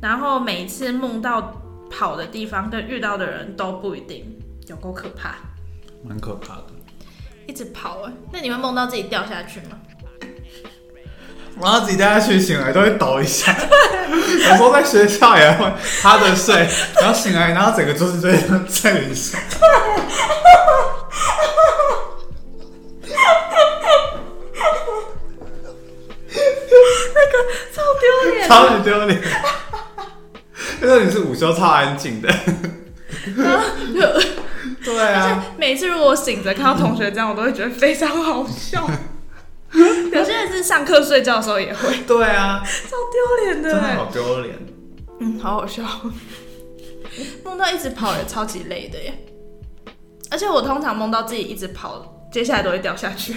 [0.00, 4.24] 然后每一次梦到跑的地方跟遇到的人都不一定，
[4.68, 5.36] 有够可怕。
[6.04, 6.64] 蛮可怕的。
[7.46, 9.78] 一直跑哎、那你会梦到自己掉下去吗？
[11.60, 13.52] 然后自己掉下去醒来都会抖一下，
[14.12, 16.54] 有时候在学校也会趴着睡，
[17.00, 19.38] 然后醒来，然后整个就是这样震一下。
[27.74, 28.48] 超丢脸。
[28.48, 29.20] 超级丢脸。
[30.82, 32.28] 因为你是午休超安静的，
[34.84, 38.88] 对啊，每次如果我醒着看到同学这样，我都会觉得非常好笑。
[39.70, 43.74] 有些人是上课睡觉的时候也会，对啊，超丢脸的欸。
[43.74, 44.56] 真的好丢脸。
[45.20, 45.82] 嗯，好好笑。
[47.44, 49.12] 梦到一直跑也超级累的耶，
[50.30, 53.34] 而且我通常梦到自己一直跑，接下来都会掉下去。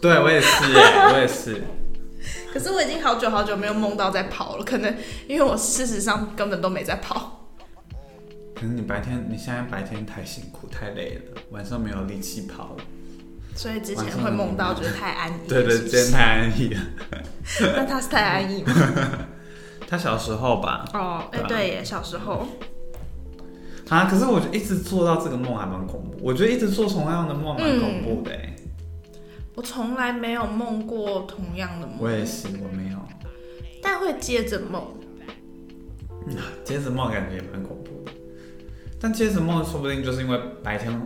[0.00, 0.80] 对我也是耶，
[1.12, 1.62] 我也是。
[2.52, 4.94] 可是我已经好久好久没有梦到在跑了，可能
[5.28, 7.48] 因为我事实上根本都没在跑。
[8.54, 12.84] 可能你白天，你现在白天太辛苦太累了，晚上没有力气跑了。
[13.54, 15.34] 所以之前会梦到就是太安逸。
[15.48, 16.80] 对对，是不是今天太安逸了。
[17.76, 18.72] 那他是太安逸吗？
[19.88, 22.46] 他小时候吧，哦，哎、对耶，小时候。
[23.88, 26.16] 啊，可是我就一直做到这个梦还蛮恐怖。
[26.22, 28.54] 我觉得一直做同样的梦蛮恐怖的哎。
[29.54, 32.98] 我从来没有梦过同样的梦，我也是，我没有。
[33.82, 34.82] 但会接着梦。
[36.64, 38.12] 接着梦感觉也蛮恐怖的，
[39.00, 41.00] 但接着梦说不定就是因为白天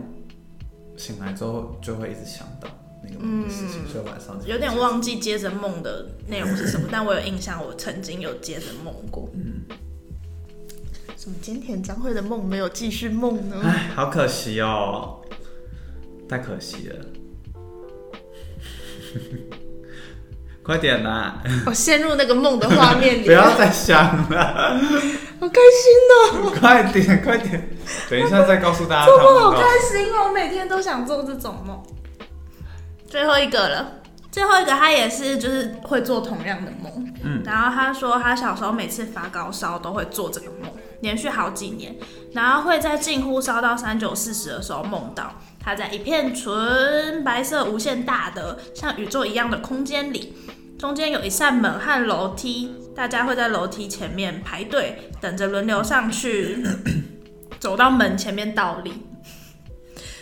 [0.97, 2.67] 醒来之后就会一直想到
[3.01, 9.27] 那个梦的事情，所以晚上有点忘记接着梦的内容是什么， 但我有印象，我曾经有接着梦过。
[9.33, 9.61] 嗯，
[11.17, 13.61] 什么菅田将晖的梦没有继续梦呢？
[13.63, 15.21] 哎，好可惜哦，
[16.29, 17.05] 太可惜了。
[20.63, 21.43] 快点啦！
[21.67, 23.95] 我陷入那个梦的画面里，不要再想
[24.31, 24.79] 了，
[25.39, 26.51] 好开心哦！
[26.59, 27.69] 快点，快点！
[28.09, 31.83] 等一下再告诉大家做梦好开心哦，我每天都想做这种梦。
[33.07, 34.01] 最后一个了，
[34.31, 41.95] 最后一个他也是就是会做同样的梦，嗯，然后他说他小时候每次发高烧都会做这个梦，连续好几年，
[42.33, 45.35] 然后会在近乎烧到三九四十的时候梦到
[45.65, 50.35] 它在一片纯白色、无限大的像宇宙一样的空间里，
[50.77, 56.63] 中间有一扇门和楼梯，大家会在楼梯前面排队，等着轮流上去，
[57.59, 58.93] 走到门前面倒立。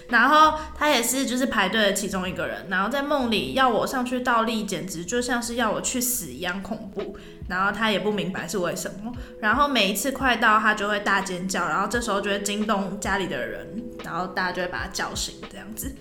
[0.09, 7.17] 然后他也是就是排队的其中一个人，然后在梦里要我上去倒立，简直就像是要我去死一样恐怖。
[7.49, 15.93] 然后他也不明白是为什么，然后每一次快到他就会大尖叫，然后这时候就会惊动家里的人，然后大家就会把他叫醒这样子。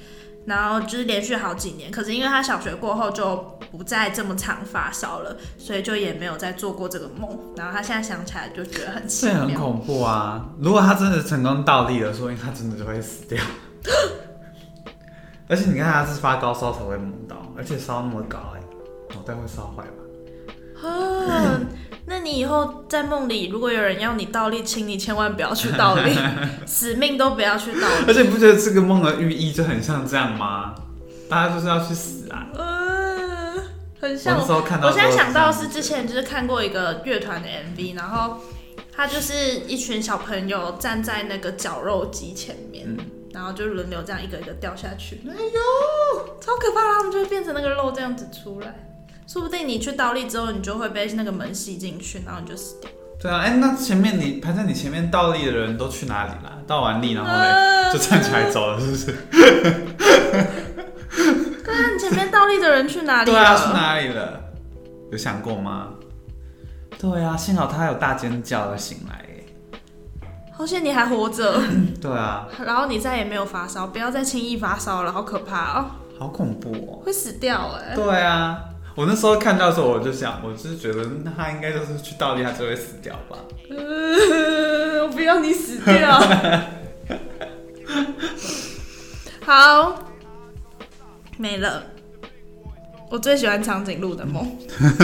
[0.45, 3.37] 然后就是连续好几年，可是因为他小学过后就
[3.71, 4.35] 不再这么。
[4.43, 7.39] 常发烧了，所以就也没有再做过这个梦。
[7.57, 9.35] 然后他现在想起来就觉得很奇这。
[9.35, 10.47] 很恐怖啊！
[10.59, 13.39] 如果他真的成功倒立了，说明他真的就会死掉。
[15.49, 18.61] 而且你看他是发高烧才会梦到，而且烧那么高哎、
[19.15, 20.89] 脑袋会烧坏吧？
[20.89, 21.61] 啊，
[22.07, 26.17] 那你以后在梦里，如果有人要你倒立，请你千万不要去倒立，
[26.67, 28.05] 死命都不要去倒立。
[28.09, 30.75] 而且你不觉得这个梦的寓意就很像这样吗？
[31.29, 32.49] 大家就是要去死啊！
[32.55, 33.55] 呃，
[34.01, 38.39] 很像我现在想到是之前就是看过一个乐团的 MV，然后
[38.95, 42.99] 他就是一群小朋友站在那个绞肉机前面，嗯
[43.33, 46.81] 然后就轮流这样一个一个掉下去，哎呦，超可怕！
[46.99, 48.75] 他们就会变成那个肉这样子出来。
[49.27, 52.91] 说不定你去倒立之后，你就会被那个门吸进去，然后你就死掉。
[53.21, 56.59] 对啊，哎、那前面你排在你前面倒立的人都去哪里了？
[56.67, 59.15] 倒完立然后呢，呃就站起来走了，是不是？
[61.63, 63.39] 对啊，你前面倒立的人去哪里了？
[63.39, 64.41] 对啊，去哪里了？
[65.13, 65.91] 有想过吗？
[66.99, 69.32] 对啊，幸好他有大尖叫而醒来耶。
[70.55, 71.61] 好险你还活着，
[72.01, 75.87] 对啊，然后你再也没有发烧，不要再轻易发烧了，好可怕哦，
[76.19, 77.03] 好恐怖哦。
[77.05, 78.61] 会死掉哎、对啊，
[78.95, 81.05] 我那时候看到的时候，我就想，我就是觉得
[81.37, 83.39] 他应该就是去倒立，他就会死掉吧。
[83.71, 86.21] 呃，我不要你死掉。
[89.45, 89.99] 好，
[91.39, 91.83] 没了。
[93.11, 94.57] 我最喜欢长颈鹿的梦。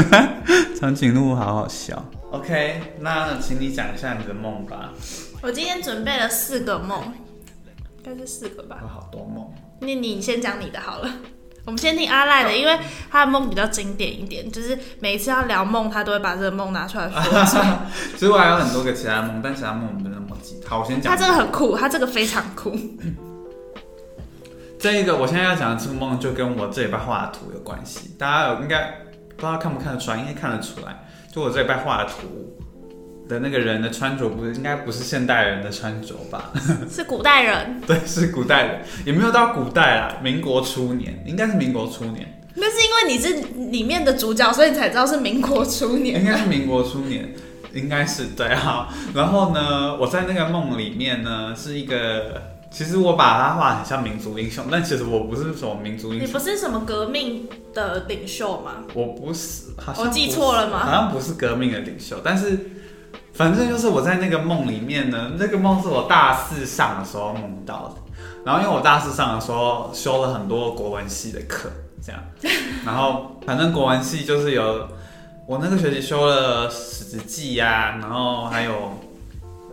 [0.79, 2.03] 长颈鹿好好笑。
[2.31, 4.93] OK，那请你讲一下你的梦吧。
[5.41, 7.13] 我今天准备了四个梦，
[7.99, 8.89] 应该是四个吧有。
[8.89, 9.49] 好多梦。
[9.81, 11.09] 那你先讲你的好了。
[11.65, 12.77] 我们先听阿赖的，因为
[13.11, 17.21] 他的梦比较经典一点，就是每一次要聊梦，他都会把这个梦拿出来说。
[18.15, 20.59] 其实我还有很多个其他梦，但其他梦我不那么记。
[20.67, 21.15] 好，我先讲。
[21.15, 22.77] 他这个很酷，他这个非常酷。
[24.81, 28.15] 这一个我现在要讲的这个梦，就跟我这礼拜画的图有关系。
[28.19, 29.03] 大家有应该
[29.37, 31.05] 不知道看不看得出来，应该看得出来。
[31.31, 32.58] 就我这礼拜画的图
[33.29, 36.51] 的那个人的穿着，不是应该不是现代人的穿着吧？
[36.91, 42.41] 是古代人， 对，是古代人，也没有到古代啦，民国初年，应该是民国初年。
[42.55, 46.27] 那是因为你是里面的主角，所以你才知道是民国初年应。
[46.27, 47.33] 该是民国初年，
[47.73, 48.89] 应该是对啊。
[49.15, 58.85] 然后呢，我在那个梦里面呢，是一个，其实我把他画得很像民族英雄，但其实我不是什么民族英雄你不，是什么革命的领袖吗？
[58.93, 62.59] 我不是，好像我记错了吗好像不是革命的领袖，但是
[63.39, 67.95] 反正就是我在那个梦里面呢，那个梦是我大四上的时候梦到的。
[68.45, 71.71] 然后因为我大四上的时候修了很多国文系的课，
[72.05, 72.21] 这样，
[72.85, 74.89] 然后反正国文系就是有
[75.47, 78.99] 我那个学期修了《史子记》呀，然后还有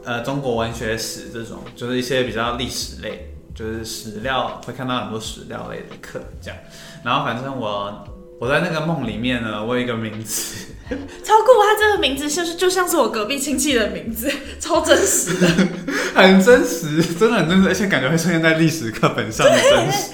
[0.03, 6.59] 呃中国文学史这种，就是一些比较历史类，就是史料会看到很多史料类的课这样。
[7.03, 8.05] 然后反正我
[8.37, 11.51] 我在那个梦里面呢，我有一个名字，超酷！
[11.63, 15.47] 他这个名字就是就像是我隔壁亲戚的名字， 超真实的。
[16.13, 20.09] 很真实，真的很真实，而且感觉会出现在历史课本上的真实，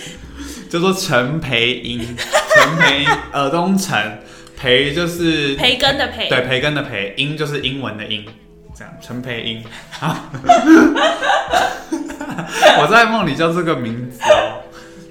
[0.70, 4.20] 叫做陈培英，陈培英， 尔东陈，
[4.56, 8.24] 培就是培根的培，对，培根的培，英就是英文的英，
[8.76, 9.64] 这样陈培英
[10.00, 10.30] 啊。
[12.80, 14.62] 我在梦里叫这个名字哦，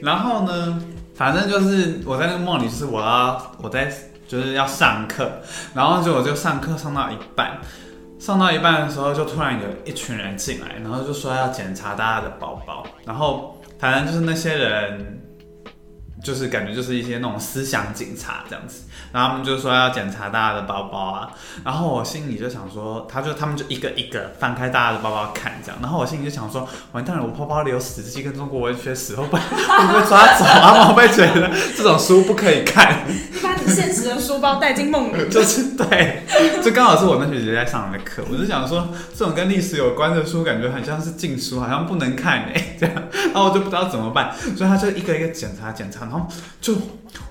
[0.00, 0.82] 然后呢，
[1.20, 3.92] 反正就是我在那个梦里，就是我要我在
[4.26, 5.30] 就是要上课，
[5.74, 7.58] 然后就我就上课上到一半，
[8.18, 15.18] 上到一半的时候，就突然有一群人进来，然后就说要检查大家的包包，然后反正就是那些人。
[16.22, 18.82] 就是感觉就是一些那种思想警察这样子，
[19.12, 21.30] 然后他们就说要检查大家的包包啊，
[21.64, 30.88] 然后我心里就想说，他就他们就一个一个翻开大家的包包看这样，然后我心里就想说，完蛋了，我包包里有史记跟中国文学史，会不会会不会抓走啊？
[30.88, 33.04] 我被觉得这种书不可以看？
[33.42, 35.28] 把你现实的书包带进梦里。
[35.28, 36.24] 就是对，
[36.62, 46.26] 这刚好是我那学期在上的课，我就想说，这种跟历史有关的书，感觉很像是禁书，好像不能看哎、这样，然后我就不知道怎么办，所以他就一个一个检查检查，然后
[46.60, 46.74] 就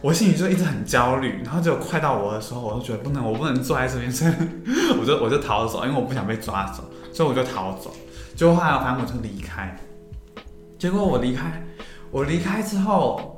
[0.02, 4.32] 我心里就一直很焦虑，然后就快到我的时候，我就觉得不能，我不能坐在这边，所以
[5.00, 7.92] 我就我就逃走，因为我不想被抓走，所以我就逃走，
[8.36, 9.78] 结果后来反正我就离开，
[10.78, 11.64] 结果我离开，
[12.12, 13.36] 我离开之后。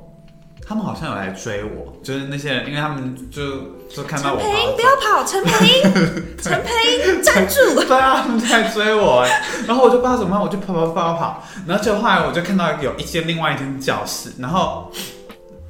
[0.64, 3.42] 他们好像有来追我，就是那些人，因为他们就
[3.90, 5.24] 就看到我陈培英，不要跑！
[5.24, 5.82] 陈培英，
[6.40, 6.70] 陈培
[7.04, 7.84] 英，站住！
[7.84, 9.26] 对啊，他们在追我，
[9.66, 14.90] 然后我就不知道怎么办，我就跑跑跑跑跑，然后就后来我就看到有一间另外一间教室，然后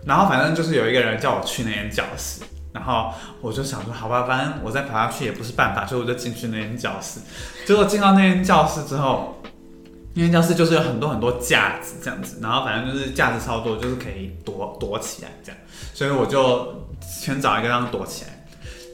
[0.04, 2.42] 然后反正就是有一个人叫我去那间教室，
[2.72, 7.20] 然后我就想说好吧，反正我再跑下去也不是办法，所以我就进去那间教室。
[7.66, 9.40] 结果进到那间教室之后，
[10.14, 15.60] 那间教室就是有很多很多架子这样子，然后反正就是架子超多，就是可以躲躲起来这样，
[15.94, 18.44] 所以我就先找一个地方躲起来。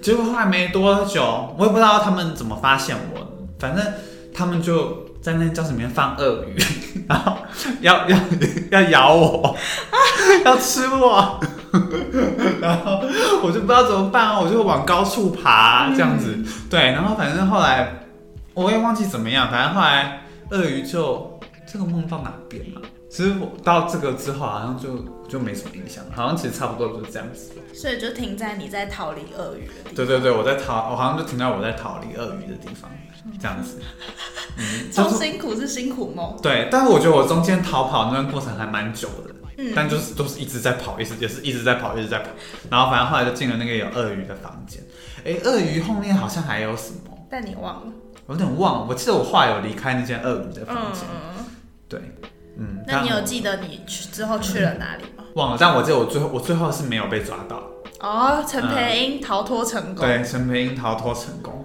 [0.03, 3.27] 结果后来没多久，我也不知道他们怎么发现我，
[3.59, 3.85] 反正
[4.33, 6.57] 他们就在那教室里面放鳄鱼，
[7.09, 7.37] 然后
[7.81, 8.19] 要 要
[8.71, 9.57] 要咬我，
[10.45, 11.41] 要吃我，
[12.61, 13.01] 然后
[13.43, 16.37] 我就不知道怎么办啊，我就往高处爬这样子，
[16.71, 18.07] 对，然后反正后来
[18.55, 21.39] 我也忘记怎么样，反正后来鳄鱼就
[21.71, 24.99] 这个梦到哪边了、其实我到这个之后好像就
[25.29, 27.53] 就没什么印象了，好像其实差不多就是这样子。
[27.75, 29.95] 所以就停在你在逃离鳄鱼的地方。
[29.95, 32.91] 对对对，我在逃，我好像就停在我在逃离鳄鱼的地方，
[33.41, 33.81] 这样子。
[34.59, 36.37] 嗯，超辛苦是辛苦梦。
[36.43, 42.31] 对，但是我觉得我中间逃跑那段过程还蛮久的，嗯但就是都是一直在跑，一直也是一直在跑，一直在跑。
[42.71, 44.83] 然后反正后来就进了那个有鳄鱼的房间。
[45.25, 47.93] 哎，鳄鱼后面好像还有什么，但你忘了。
[48.27, 48.87] 我有点忘了。
[48.89, 51.05] 我记得我画有离开那间鳄鱼的房嗯间。
[51.39, 51.45] 嗯。
[51.89, 52.01] 对，
[52.59, 52.85] 嗯。
[52.87, 55.25] 那你有记得你去之后去了哪里吗？
[55.35, 55.57] 忘了？
[55.59, 57.62] 但我记得我最后我最后是没有被抓到。
[58.01, 60.07] 哦，陈培英逃脱成功。
[60.07, 61.58] 对，陈培英逃脱成功。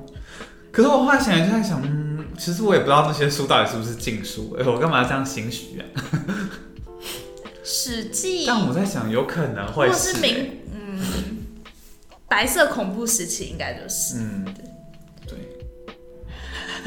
[0.74, 5.86] 可是我后来想一下，想，嗯，其实我也不知道那些书到底是不是禁书，哎，我干嘛这样心虚啊？
[7.64, 11.00] 史记， 但我在想，有可能或会欸是明，嗯，
[12.28, 14.16] 白色恐怖时期应该就是。
[14.18, 14.46] 嗯，
[15.28, 15.38] 对，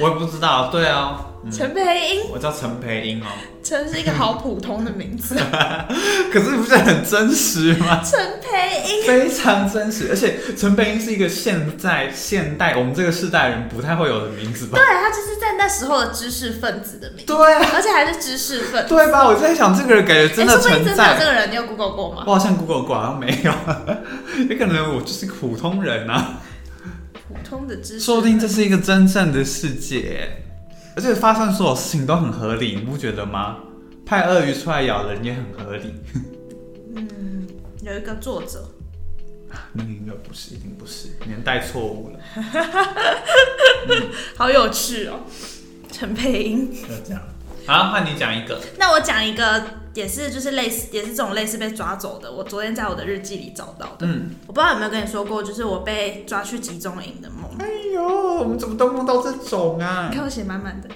[0.00, 1.80] 我也不知道，对啊，嗯，陈培
[2.14, 2.30] 英。
[2.30, 3.26] 我叫陈培英哦，
[3.62, 5.34] 陈是一个好普通的名字，
[6.32, 8.02] 可是不是很真实吗？
[8.04, 9.06] 陈培英。
[9.06, 14.84] 非常真实，而且陈培英是一个现在现代我们这个世代人不太会有的名字吧对？
[14.84, 18.88] 他就是在那时候的知识分子的名字，对啊，而且还是知识分子。
[18.88, 19.26] 对吧？
[19.26, 20.94] 我在想，这个人感觉真哎，的存在。
[20.94, 22.24] 真的有这个人，你有 Google 过吗？
[22.26, 23.52] 我好像 Google 过，好像没有，
[24.50, 26.40] 也可能我就是个普通人啊。
[27.28, 30.44] 普通的知识，说不定这是一个真正的世界，
[30.96, 33.58] 而且发生所有事情都很合理，你不觉得吗？
[34.04, 35.94] 派鳄鱼出来咬人也很合理，
[36.94, 37.46] 嗯，
[37.82, 38.64] 有一个作者，
[39.74, 42.20] 那个应该不是，一定不是，年代错误了，
[44.36, 45.20] 好有趣哦，
[45.92, 46.72] 陈佩英。
[46.72, 47.20] 就这样。
[47.66, 49.60] 好，换你讲一个，那我讲一个
[49.94, 52.30] 也是就是类似也是这种类似被抓走的。
[52.30, 57.50] 我昨天在我的日记里找到的，嗯，我不知道有没有跟你说过，就是我被抓去集中营的梦。
[57.58, 58.06] 哎呦，
[58.36, 60.14] 我们怎么都梦到这种啊你？
[60.14, 60.88] 看我写满满的，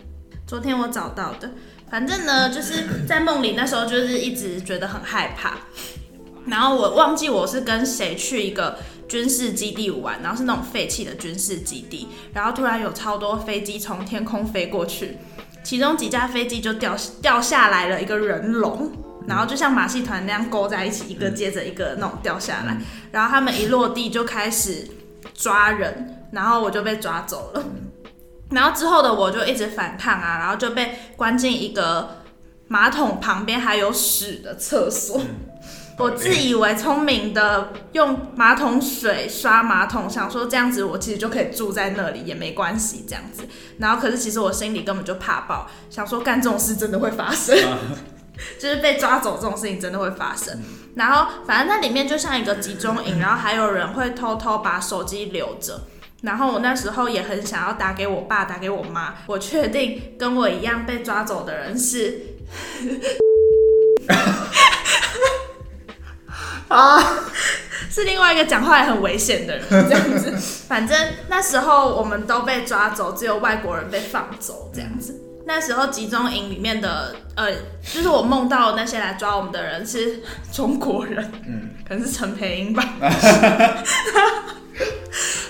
[0.46, 1.50] 昨天我找到的。
[1.90, 5.58] 反正呢，就是在梦里那时候就是一直觉得很害怕，
[6.46, 15.18] 然后我忘记我是跟谁去一个军事基地玩，然后是那种废弃的军事基地，然后突然有超多飞机从天空飞过去，
[15.62, 18.90] 其中几架飞机就掉掉下来了一个人龙。
[19.28, 22.76] 然后就像马戏团那样勾在一起，一个接着一个那种掉下来，
[23.12, 24.88] 然后他们一落地就开始
[25.34, 27.62] 抓人，然后我就被抓走了。
[28.50, 32.22] 然后之后的我就一直反抗啊，然后就被关进一个
[32.66, 35.20] 马桶旁边还有屎的厕所。
[36.00, 43.42] 我自以为聪明的用马桶水刷马桶，想说这样子我其实就可以住在那里也没关系这样子。
[43.78, 47.54] 然后可是其实我心里根本就怕爆，想说干这种事真的会发生，
[48.58, 50.58] 就是被抓走这种事情真的会发生。
[50.94, 55.82] 然后反正那里面就像一个集中营，然后还有人会偷偷把手机留着。
[56.22, 59.16] 然后我那时候也很想要打给我爸，打给我妈。
[59.26, 62.20] 我确定跟我一样被抓走的人是
[66.70, 66.98] 啊，
[67.90, 70.32] 是另外一个讲话也很危险的人， 这样子。
[70.68, 70.96] 反正
[71.28, 75.20] 那时候我们都被抓走，只有外国人被放走，这样子。
[75.46, 77.52] 那时候集中营里面的，呃，
[77.82, 82.84] 就是我梦到的那些来抓我们的人是中国人，嗯，可能是陈培英吧。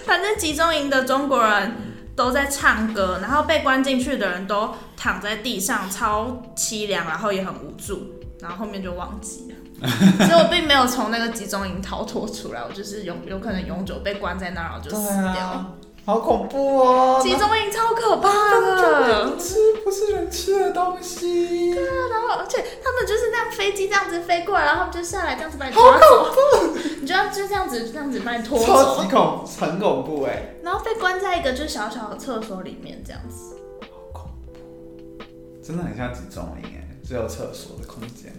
[0.06, 1.72] 反正集中营的中国人
[2.16, 8.10] 都在唱歌，然后被关进去的人都躺在地上，超凄凉，然后也很无助，
[8.40, 9.56] 然后后面就忘记了。
[10.26, 15.46] 所以我并没有从那个集中营逃脱出来，我就是永有可能永久被关在那儿，然后就死掉。
[15.46, 15.72] 啊，
[16.04, 17.20] 好恐怖哦！
[17.22, 18.28] 集中营超可怕
[18.60, 33.56] 的，吃不是人吃的东西，对啊然后而且他们就是那样飞机这样子飞过来，然后他们就下来这样子把你好抓走，恐怖，你就要就这样子这样子把你拖超级，恐，很恐怖哎，然后被关在一个就是小小的厕所里面这样子。
[33.82, 35.22] 好恐怖，
[35.62, 38.32] 真的很像集中营哎，只有厕所的空间，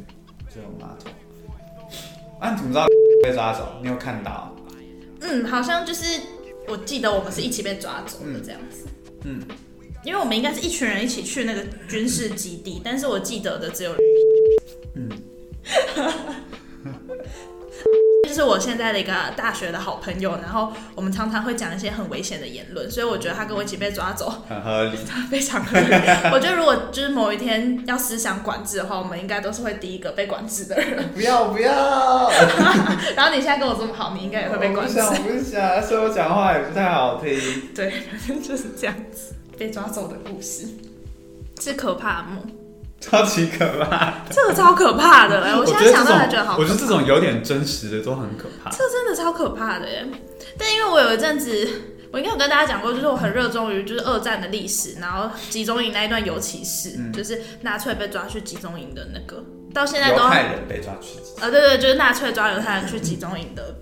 [0.52, 1.14] 只有马桶。
[2.42, 2.88] 啊，你怎么知道
[3.22, 3.72] 被抓走？
[3.84, 4.54] 你有看到？
[5.20, 6.20] 嗯，好像就是
[6.68, 8.88] 我记得我们是一起被抓走的这样子。
[9.26, 9.40] 嗯，
[10.04, 13.96] 因为我们应该是一群人一起去那个军事基地，但是我记得的只有，
[14.96, 15.08] 嗯，
[18.32, 24.98] 就是我现在的一个大学的好朋友，然后我们常常会讲一些很危险的言论，所以我觉得他跟我一起被抓走，很合理。
[25.06, 25.88] 他 非常合理。
[26.32, 31.10] 我觉得如果就是某一天要思想管制的话，我们应该都是会第一个被管制的人。
[31.14, 32.32] 不 要不要！
[33.18, 34.98] 然后你现在跟我这么好，你应该也会被管制。
[34.98, 37.38] 我不想不想，所以我讲话也不太好听。
[37.76, 40.70] 对，反正就是这样子，被抓走的故事
[41.60, 42.42] 是可怕的梦，
[43.12, 44.24] 超级可怕。
[44.30, 45.56] 这个超可怕的哎！
[45.56, 46.64] 我现在想到还觉得好可怕。
[46.64, 48.70] 我觉得这种有点真实的都很可怕。
[48.70, 50.06] 这真的超可怕的耶！
[50.58, 51.68] 但因为我有一阵子，
[52.14, 59.44] 我应该有跟大家讲过，就是我很热衷于就是二战的历史，然后集中营那一段尤其是，嗯就是纳粹被抓去集中营的那个，
[59.74, 63.76] 到现在都犹太人被抓去，呃，对对，就是纳粹抓犹太人去集中营的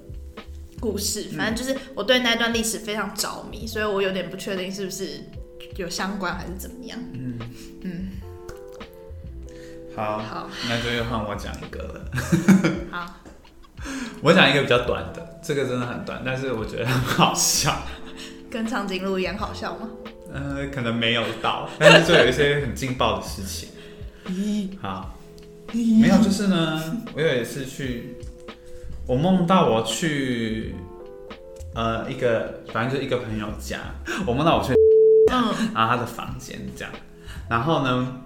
[0.80, 1.26] 故事。
[1.38, 5.08] 反正就是我对那段历史非常着迷，所以我有点不确定是不是
[5.76, 6.98] 有相关还是怎么样。
[9.96, 12.02] 好，好那就又换我讲一个了。
[12.92, 13.16] 好，
[14.22, 17.76] 我讲一个比较短的，这个真的很短，但是我觉得很好笑。
[18.50, 19.90] 跟长颈鹿一样好笑吗？
[20.34, 23.70] 呃，可能没有到，但是就有一些很劲爆的事情。
[24.82, 25.18] 好，
[25.74, 28.16] 没有，就是呢，我有一次去，
[29.08, 30.76] 我梦到我去，
[31.74, 33.80] 呃，一个反正就是一个朋友家，
[34.28, 34.74] 我梦到我去，
[35.32, 36.94] 嗯，然后他的房间这样，
[37.50, 38.22] 然后呢，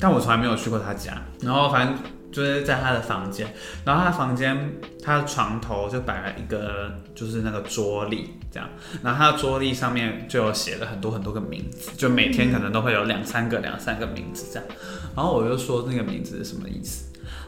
[0.00, 1.96] 但我从来没有去过他家，然后反正
[2.30, 3.52] 就是在他的房间，
[3.84, 8.68] 然后他的房间他的床头就摆了一个就是那个桌历这样，
[9.02, 14.68] 然后他的桌历上面就有写了很多很多个名字，就每天可能都会有两三个两三个名字这样，
[15.16, 17.06] 然后我就说那个名字是什么意思？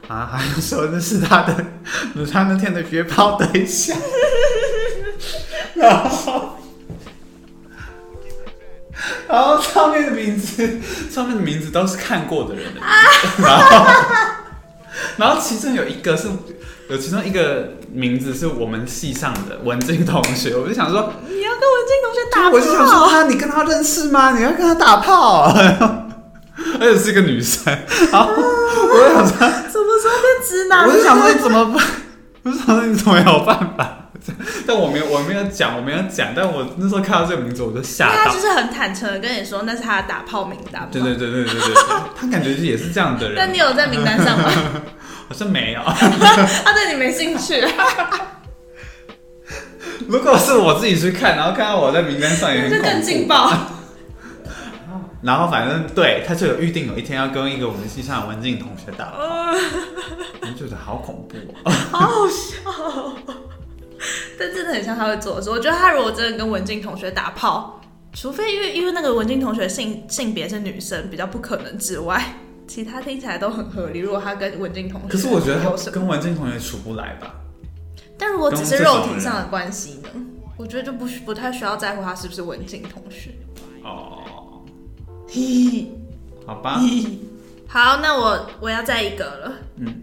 [0.09, 1.66] 啊，他就说那是他的，
[2.32, 3.96] 他那天的约炮对象，
[5.76, 6.57] 然后。
[9.28, 10.78] 然后上面的名字，
[11.11, 12.82] 上面的名字都是看过的人的名
[13.36, 13.86] 字，然后，
[15.16, 16.28] 然后其中有一个是，
[16.88, 22.51] 有其中一个名字是我们系上的文静同学，我就想说，你要跟文静同学打炮？
[22.51, 24.32] 我就想说啊，你跟他认识吗？
[24.36, 25.44] 你要跟他打炮、
[26.78, 27.66] 而且是一个女生，
[28.12, 30.86] 然后我就想说，什么时候变直男？
[30.86, 31.84] 我就想说你怎么办？
[32.42, 34.09] 我就想说你怎么有办法？
[34.26, 34.36] 但
[34.68, 38.40] 但我没有我没有讲我没有讲，但我那时候看到这个名字我就吓到他就。
[38.40, 40.88] 是很坦诚的跟你说那是他的打炮名单嘛。
[40.90, 41.74] 对对对对对对对，
[42.16, 43.36] 他感觉也是这样的人。
[43.36, 44.50] 但你有在名单上吗？
[45.28, 45.80] 好像没有。
[45.86, 47.64] 他对你没兴趣。
[50.08, 53.02] 如果是我自己去看，然后看到我在名单上，也很就更。
[53.02, 53.52] 劲爆。
[55.22, 59.18] 然后反正对，他就有预定有一天要跟一个我们系上的文静同学打炮，
[60.40, 61.70] 我就觉得好恐怖哦。
[61.92, 63.14] 好好笑、哦，
[64.38, 65.51] 但真的很像他会做的事。
[65.51, 67.80] 我觉得他如果真的跟文静同学打炮，
[68.12, 72.36] 除非因为因为那个文静同学性性别是女生，比较不可能之外，
[72.66, 73.98] 其他听起来都很合理。
[74.01, 75.61] 如果他跟文静同学，可是我觉得？
[75.62, 77.34] 他跟文静同学处不来吧？
[78.18, 80.09] 但如果只是肉体上的关系呢？
[80.57, 83.30] 我觉得就不需不太需要在乎他是不是文静同学。
[83.82, 84.62] 哦，
[85.26, 85.90] 嘿，
[86.46, 86.78] 好吧，
[87.66, 89.53] 好，那我我要再一个了。
[89.76, 90.03] 嗯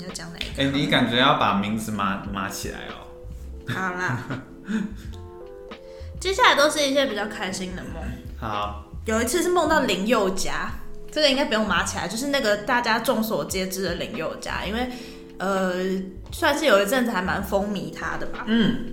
[0.00, 0.62] 嗯，要讲哪一个？
[0.62, 3.06] 哎、你感觉要把名字码码起来哦。
[3.68, 4.22] 好啦，
[6.20, 8.02] 接下来都是一些比较开心的梦。
[8.38, 10.70] 好，有一次是梦到林宥嘉，
[11.10, 14.90] 这个应该不用码起来，就是那个大家众所皆知的林宥嘉，因为
[15.38, 15.74] 呃，
[16.32, 18.44] 算是有一阵子还蛮风靡他的吧。
[18.46, 18.92] 嗯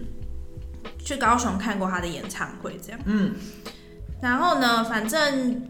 [1.03, 2.99] 去高雄看过他的演唱会，这样。
[3.05, 3.33] 嗯，
[4.21, 5.65] 然后呢，反正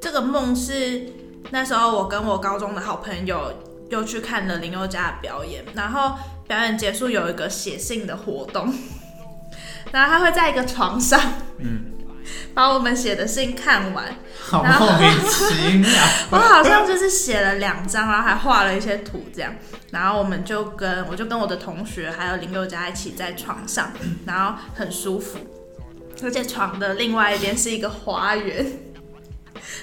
[0.00, 1.06] 这个梦是
[1.50, 3.52] 那时候我跟我高中的好朋友
[3.94, 6.18] 又去看了林宥嘉的表演，然后
[6.48, 8.74] 表演结束有一个写信的活动，
[9.92, 11.20] 然后他会在一个床上，
[11.58, 11.92] 嗯，
[12.52, 14.04] 把我们写的信看完。
[14.46, 15.88] 好莫名其妙。
[16.30, 19.54] 我好像就是写了两张，然后还画了一些图这样，
[19.92, 23.92] 然后我们就跟我就跟我的同学还有林宥嘉一起在床上，
[24.26, 25.38] 然后很舒服，
[26.22, 28.66] 而且床的另外一边是一个花园。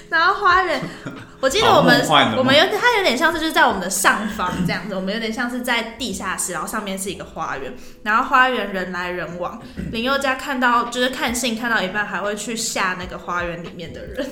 [0.08, 0.80] 然后花园，
[1.40, 2.04] 我记得我们
[2.36, 7.72] 我们有它有点像是就是在我们的上方这样子，我们有点像是在地下室，然后上面是一个花园，
[8.02, 9.60] 然后花园人来人往。
[9.92, 14.30] 林宥嘉看到就是看信看到一半，还会去吓那个花园里面的人。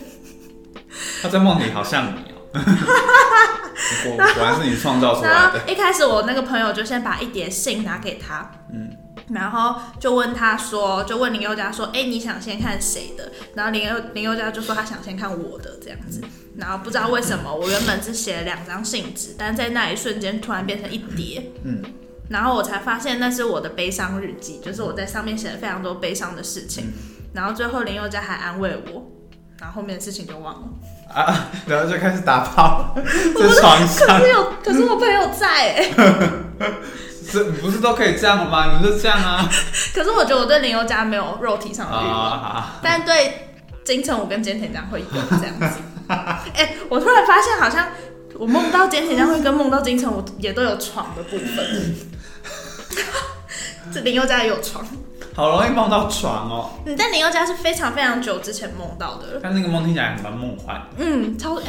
[1.23, 2.37] 他在梦里好像你哦。
[4.05, 5.73] 果果然是你创造出来然后的。
[5.73, 8.91] 一开始我那个朋友就先把一叠信拿给他，嗯，
[9.33, 13.31] 然后就问他说，就问林宥嘉说，哎、你想先看谁的？
[13.55, 16.21] 然后林宥林宥嘉就说他想先看我的这样子。
[16.57, 21.81] 然后不知道为什么，我原本是写了两张信纸，但在那一瞬间突然变成一叠，嗯，
[22.29, 26.93] 然后我才发现那是我的悲伤日记，就是我在上面写了非常多悲伤的事情。
[27.33, 29.11] 然后最后林宥嘉还安慰我，
[29.61, 30.69] 然后后面的事情就忘了。
[31.15, 35.91] 啊，然后就开始打炮， 在床可是，有，可是我朋友在哎、
[37.33, 38.67] 这不是都可以这样了吗？
[38.67, 39.49] 你们就这样啊。
[39.95, 42.33] 可是我觉得我对林宥嘉没有肉体上的欲望。
[42.33, 43.51] 啊，但对
[43.85, 45.07] 金城武跟菅田将会有
[45.39, 45.81] 这样子。
[46.09, 47.89] 哎、我突然发现好像
[48.35, 51.95] 我梦到菅田将会跟梦到金城武也都有床的部分。
[53.93, 54.87] 这林宥嘉也有床，
[55.35, 56.71] 好容易梦到床哦。
[56.87, 59.41] 嗯，但林宥嘉是非常非常久之前梦到的。
[59.43, 60.81] 但那个梦听起来还蛮梦幻。
[60.97, 61.65] 嗯，超哎、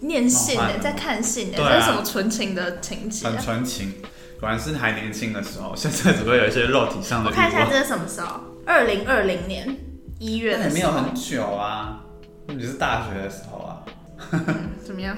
[0.00, 3.26] 念信的在看信哎、对啊这是什么纯情的情节？
[3.42, 3.94] 纯情，
[4.40, 7.70] 果然是还年轻的时候，现在只会有一些肉体上的我看一下望。
[7.70, 8.40] 这是什么时候？
[8.66, 9.76] 二零二零年
[10.18, 12.00] 一月那也没有很久啊，
[12.46, 13.84] 那只是大学的时候啊。
[14.84, 15.16] 怎么样？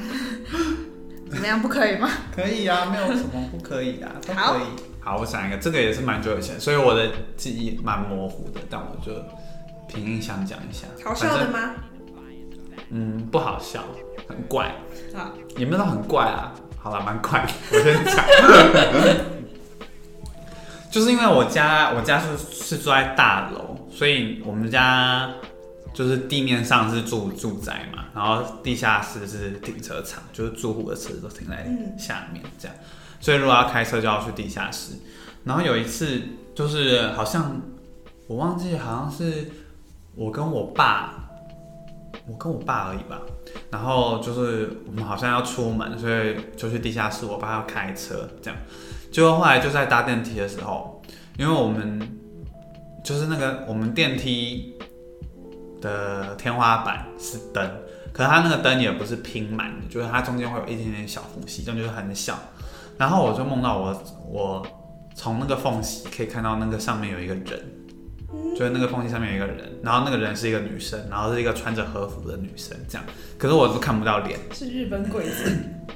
[1.31, 1.61] 怎么样？
[1.63, 2.09] 不可以吗？
[2.35, 4.63] 可以啊，没有什么不可以啊，都可以。
[5.01, 9.13] 好，我想一个，这个也是蛮久以前，所以我的记忆蛮模糊的，但我就
[9.89, 10.87] 凭印象讲一下。
[11.05, 11.37] 好笑？
[11.37, 11.75] 的吗？
[12.91, 13.83] 嗯，不好笑，
[14.29, 14.67] 很怪，
[15.15, 16.53] 啊，也没有到很怪啊。
[16.83, 18.25] 好了，蛮快的，我先讲。
[20.91, 25.31] 就是因为我家我家是是住在大楼，所以我们家
[25.95, 31.65] 就是地面上是住住宅嘛，然后地下室是停车场，就是住户的车都停在
[31.97, 32.77] 下面这样，
[33.21, 34.95] 所以如果要开车就要去地下室。
[35.45, 36.21] 然后有一次
[36.55, 37.61] 就是好像
[38.27, 39.51] 我忘记好像是
[40.15, 41.15] 我跟我爸，
[42.27, 43.19] 我跟我爸而已吧。
[43.71, 48.59] 然后就是我们好像要出门，所以就去地下室，我爸要开车这样。
[49.11, 51.03] 结果后来就在搭电梯的时候，
[51.39, 52.01] 因为我们
[53.05, 54.75] 就是那个我们电梯
[55.81, 57.71] 的天花板是灯，
[58.13, 62.39] 可是它那个灯也不是拼满的，就是它中间会有一点点小缝隙，这样就是很小。
[62.99, 64.67] 然后我就梦到我我
[65.15, 67.61] 从那个缝隙可以看到那个上面有一个人，
[68.57, 73.05] 就是那个缝隙上面有一个人，然后那个人是一个女生，然后是一个穿着和服的女生这样，
[73.39, 74.39] 可是我都看不到脸。
[74.53, 75.53] 是日本鬼子。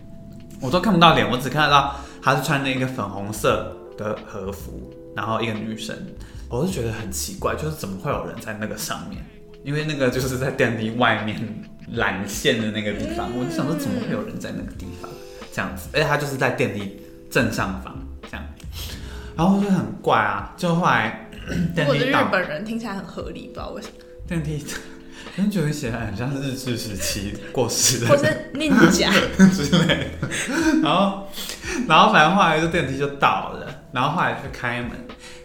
[0.60, 5.94] 我都看不到脸，我只看得到她是穿着一个粉红色的和服，然后一个女生，
[6.48, 9.22] 我就觉得很奇怪，就是怎么会有人在那个上面？
[9.64, 11.38] 因为那个就是在电梯外面
[11.94, 15.10] 缆线的那个地方，我就想说怎么会有人在那个地方
[15.52, 15.88] 这样子？
[15.92, 17.94] 而且他就是在电梯正上方
[18.30, 18.46] 这样。
[19.36, 21.25] 然后我就很怪啊，就后来
[21.76, 23.94] 如果是日本人，听起来很合理，不知道为什么，
[24.26, 24.64] 电梯，
[25.36, 29.10] 感觉写得很像是日治时期过世的或是宁甲，
[29.52, 30.28] 之类的。
[30.82, 31.28] 然后，
[31.88, 34.90] 然后反正后来就电梯就倒了，然后后来去开门，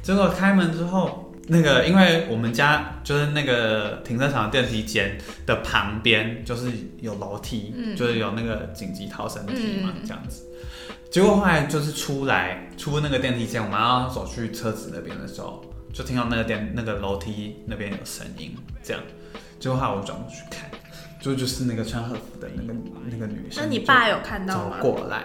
[0.01, 10.43] 结果开门之后，那个因为我们家就是那个停车场的电梯间的旁边就是有楼梯，嗯就是有那个紧急逃生梯嘛，嗯这样子。
[11.11, 15.61] 结果后来就是出来出那个电梯间，我们要走去车子那边的时候，
[15.93, 19.01] 就听到那个电那个楼梯那边有声音，这样。
[19.59, 20.69] 结果后来我转过去看，
[21.19, 22.73] 就就是那个穿和服的那个
[23.11, 23.63] 那个女生。
[23.63, 24.77] 那你爸有看到走吗？
[24.81, 25.23] 过来。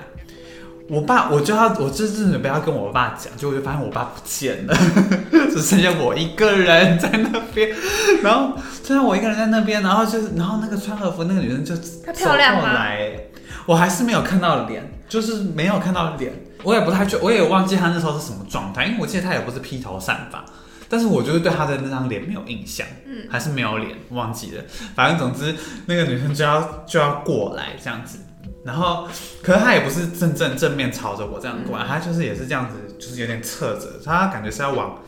[0.88, 4.76] 我爸，我就要，我这次准备要跟我爸讲，就我就发现我爸不见了，
[5.50, 7.74] 只剩下我一个人在那边，
[8.22, 13.20] 然后剩下我一个人在那边，然后就是，然后那个穿和服那个女生就她漂亮吗走过来，
[13.66, 16.32] 我还是没有看到脸，就是没有看到脸，
[16.62, 20.44] 我也不太确，我也忘记他那时候是什么状态，因为我记得他也不是披头散发，
[20.88, 24.64] 但是我就是对他的那张脸没有印象，嗯，还是没有脸，忘记了。
[24.94, 25.54] 反正总之，
[25.86, 28.18] 那个女生就要就要过来这样子，
[28.64, 29.06] 然后
[29.42, 34.98] 可是她也不是正正正面朝着我这样过来，她就是也是这样子，就是有点侧着，她感觉是要往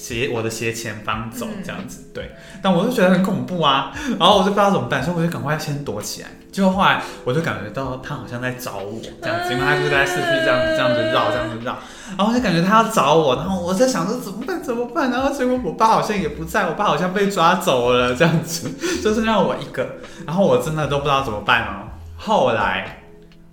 [0.00, 2.32] 斜我的斜前方走这样子，对。
[2.62, 6.28] 但我就觉得很恐怖啊，然后我就不知道怎么办，所以我就赶快先躲起来。
[6.50, 11.76] 结果后来我就感觉到他好像在找我这样子，因为他就在市区这样子这样子绕这样子绕，
[12.16, 18.68] 然后我就感觉他要找我，然后我在想说怎么办怎么办，然后结果我爸好像也不在，我爸好像被抓走了这样子，
[19.04, 19.86] 就是让我一个，
[20.26, 21.86] 然后我真的都不知道怎么办哦。
[22.16, 23.02] 后来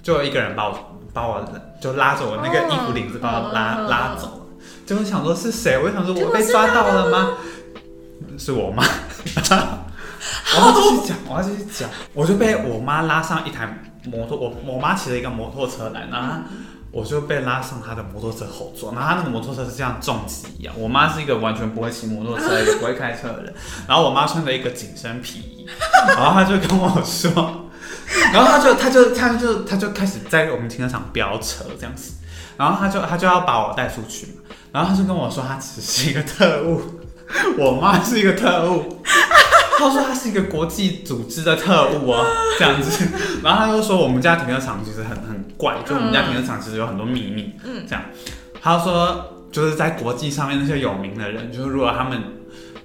[0.01, 1.45] 就有一个人把我把我
[1.79, 4.46] 就拉着我那个衣服领子把我拉、哦拉走
[4.87, 7.33] 了，结果想说是谁，我就想说我被抓到了吗？
[8.37, 8.83] 是我妈。
[10.55, 16.43] 我要继续讲，我要继续讲，我就被我妈拉上一台摩托，我我妈骑了一个摩托车来，然后她
[16.91, 23.53] 我就被拉上她的摩托车后座，然后她那个摩托车是这样重机一样，我妈是一个完全不会骑摩托车也不会开车的人，
[23.87, 25.65] 然后我妈穿着一个紧身皮衣，
[26.15, 27.31] 然后她就跟我说，
[28.33, 32.13] 然后她就她就她就她就开始在我们停车场飙车这样子，
[32.57, 34.33] 然后她就她就要把我带出去嘛，
[34.71, 36.81] 然后他就跟我说他只是一个特务，
[37.57, 39.03] 我妈是一个特务。
[39.79, 42.25] 他说他是一个国际组织的特务哦，
[42.57, 43.07] 这样子。
[43.43, 48.03] 然后他又说我们家停车场其实很很怪，就我们家停车场其实有很多秘密，嗯这样。
[48.59, 52.19] 他说就是在国际上面那些有名的人，就是如果他们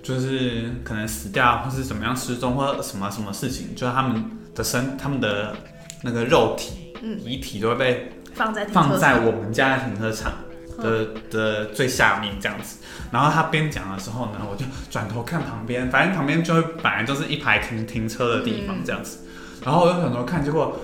[0.03, 4.23] 就是可能死掉或是怎么样失踪或者什么什么事情，就是他们
[4.55, 5.57] 的身他们的
[6.03, 10.31] 那个肉体嗯遗体都会被放在放在我们家的停车场
[10.79, 12.79] 的的最下面这样子。
[13.11, 19.19] 然后他边讲的时候呢，我就转头看旁边，反正旁边就会本来就是一排停停车的地方这样子。
[19.65, 20.81] 然后我就转头看，结果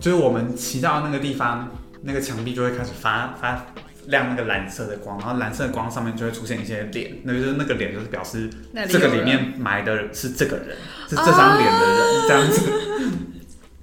[0.00, 1.70] 就是我们骑到那个地方，
[2.02, 3.66] 那个墙壁就会开始发发
[4.06, 8.48] 亮那个蓝色的光，然后蓝色的光上面就会出现一些脸，那就是那个脸就是表示
[8.88, 10.76] 这个里面埋的人是这个人，
[11.08, 12.62] 是这张脸的人、这样子。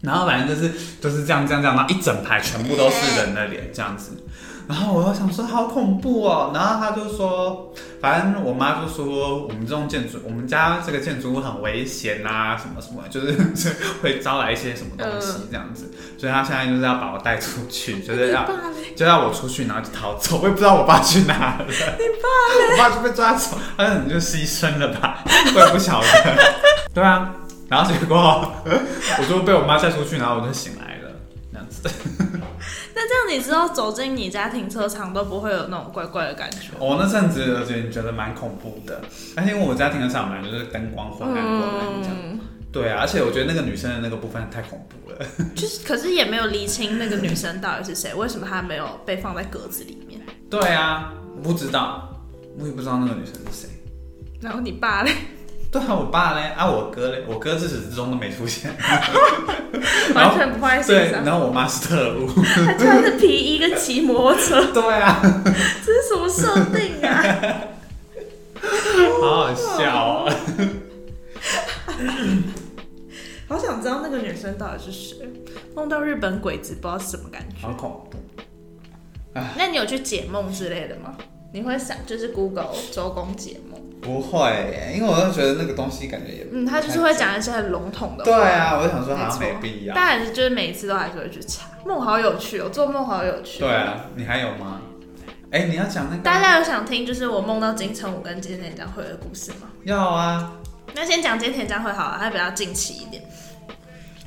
[0.01, 4.11] 然后反正就是就是这样这样这样，然后一整排全部都是人的脸这样子。
[4.67, 18.49] 然后我就想说好恐怖哦，然后他就说，反正我妈就说我们这种建筑，我们家这个建筑物很危险啊，什么什么，就是是会招来一些什么东西这样子，所以他现在就是要把我带出去，就是要
[18.95, 20.39] 就要我出去，然后就逃走。
[20.41, 25.23] 我也不知道我爸去哪了，你爸我爸就被抓走，他说你就牺牲了吧，
[25.55, 26.07] 我也不晓得。
[26.93, 27.33] 对啊，
[27.67, 31.11] 然后结果我就被我妈带出去，然后我就醒来了，
[31.51, 31.89] 这样子。
[33.35, 36.71] 你知道走进你家停车场都不会有那种怪怪的感觉？
[36.79, 39.01] 我那阵子而且觉得蛮恐怖的，
[39.35, 42.15] 而且因为我家停车场本来就是灯光昏暗昏暗这样。
[42.23, 42.39] 嗯，
[42.71, 45.17] 对啊，而且我觉得那个女生的那个部分太恐怖了。
[45.55, 50.21] 就是可是也没有厘清那个女生到底是谁，为什么她没有被放在格子里面？
[50.49, 52.09] 对啊，不知道，
[52.59, 53.69] 我也不知道那个女生是谁。
[54.41, 55.11] 然后你爸嘞，
[55.73, 58.71] 对啊，我爸嘞，啊，我哥嘞，我哥自始至终都没出现。
[60.13, 61.25] 完全不放在心对，上。
[61.25, 62.29] 然后我妈是特务。
[62.65, 65.19] 他穿着皮衣跟骑摩托车， 对啊，
[65.83, 67.61] 这是什么设定啊？
[69.19, 70.31] 好好笑哦。
[73.49, 75.17] 好想知道那个女生到底是谁。
[75.75, 77.67] 梦到日本鬼子，不知道是什么感觉。
[77.67, 78.17] 好恐怖。
[79.57, 81.15] 那你有去解梦之类的吗？
[81.51, 83.79] 你会想就是 Google 周公解梦？
[84.03, 88.31] 不会耶，因为我就觉得那个东西感觉也嗯，他就是会讲一些很笼统的话。
[88.31, 89.95] 对啊，我就想说好像没必要。
[89.95, 91.67] 当然就是每一次都还是会去查。
[91.85, 93.59] 梦好有趣哦，做梦好有趣。
[93.59, 94.81] 对啊，你还有吗？
[95.51, 96.23] 哎，你要讲那个？
[96.23, 99.67] 大家有想听就是我梦到金城武跟菅田将晖的故事吗？
[99.83, 100.53] 要啊。
[100.95, 103.23] 那先讲菅田将晖好了，它比较近期一点。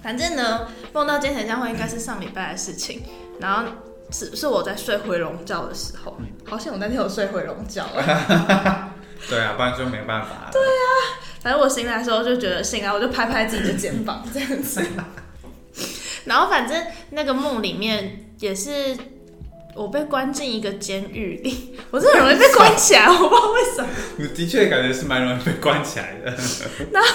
[0.02, 3.02] 反正呢，梦到菅田将晖应该是上礼拜的事情，
[3.40, 3.72] 然后
[4.10, 8.92] 是是我在睡回笼觉的时候，好像我那天有睡回笼觉了。
[9.28, 10.50] 对啊，不然就没办法。
[10.52, 10.88] 对啊，
[11.42, 14.82] 反正我醒来的时候就觉得醒来，我就拍拍自己的肩膀这样子。
[16.26, 18.96] 然后反正那个梦里面也是
[19.74, 23.88] 我被关进一个监狱里，我真的很容易被关起来，我不知道为什么。
[24.18, 26.34] 你的确感觉是蛮容易被关起来的。
[26.92, 27.08] 然后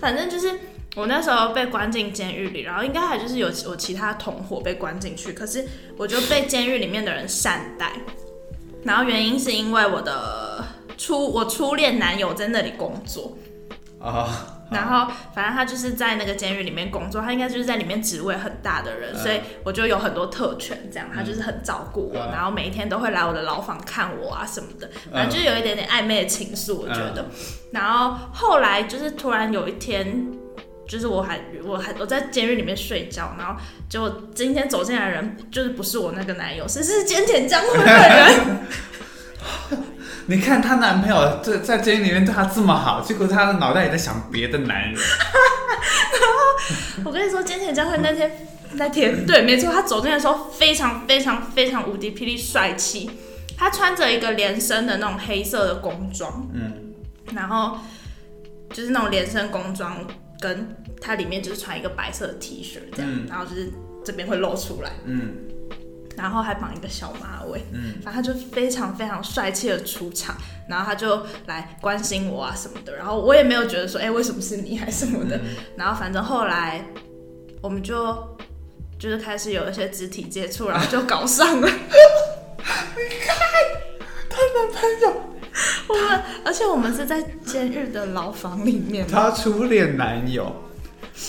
[0.00, 0.58] 反正就是
[0.96, 5.66] 我那时候被关进监狱里，然后应该还就是有我其他同伙被关进去，可是
[5.96, 7.92] 我就被监狱里面的人善待。
[8.84, 10.64] 然后原因是因为我的
[10.96, 13.36] 初我初恋男友在那里工作。
[14.00, 14.54] 啊。
[14.70, 27.24] 然后，反正他就是在那个监狱里面工作，他应该就是在里面职位很大的人，所以我就有很多特权，这样他就是很照顾我，然后每一天都会来我的牢房看我啊什么的，反正就是有一点点暧昧的情愫，我觉得。
[27.72, 30.26] 然后后来就是突然有一天，
[30.86, 33.58] 就是我还我还我在监狱里面睡觉，然后
[33.88, 38.58] 结果今天走进来的人就是不是我那个男友，是是菅田将晖的人。
[40.28, 44.92] 你看她男朋友在在监狱里面对她这么好，结果她的脑袋也在想别的男人。
[44.92, 48.30] 然后我跟你说，菅田将会那天
[48.72, 53.10] 那天对，没错，他走进来的时候非常非常非常无敌霹雳帅气，
[53.56, 56.92] 他穿着一个连身的那种黑色的工装，嗯，
[57.34, 57.78] 然后
[58.70, 60.06] 就是那种连身工装，
[60.40, 63.70] 跟他里面就是穿一个白色的 T 恤这样，然后就是
[64.04, 65.34] 这边会露出来，嗯。
[66.18, 70.36] 然后还绑一个小马尾，嗯，反正他就非常非常帅气的出场，
[70.68, 75.40] 然后他就来关心我啊什么的，然后我也没有觉得说，哎，为什么是你还是什么的，
[75.76, 76.84] 然后反正后来
[77.62, 78.36] 我们就
[78.98, 81.68] 就是开始有一些肢体接触，然后就搞上了。
[82.58, 83.36] 你看，
[84.28, 85.22] 他男朋友，
[85.88, 90.54] 我们而且我们是在监狱的牢房里面，他初恋男友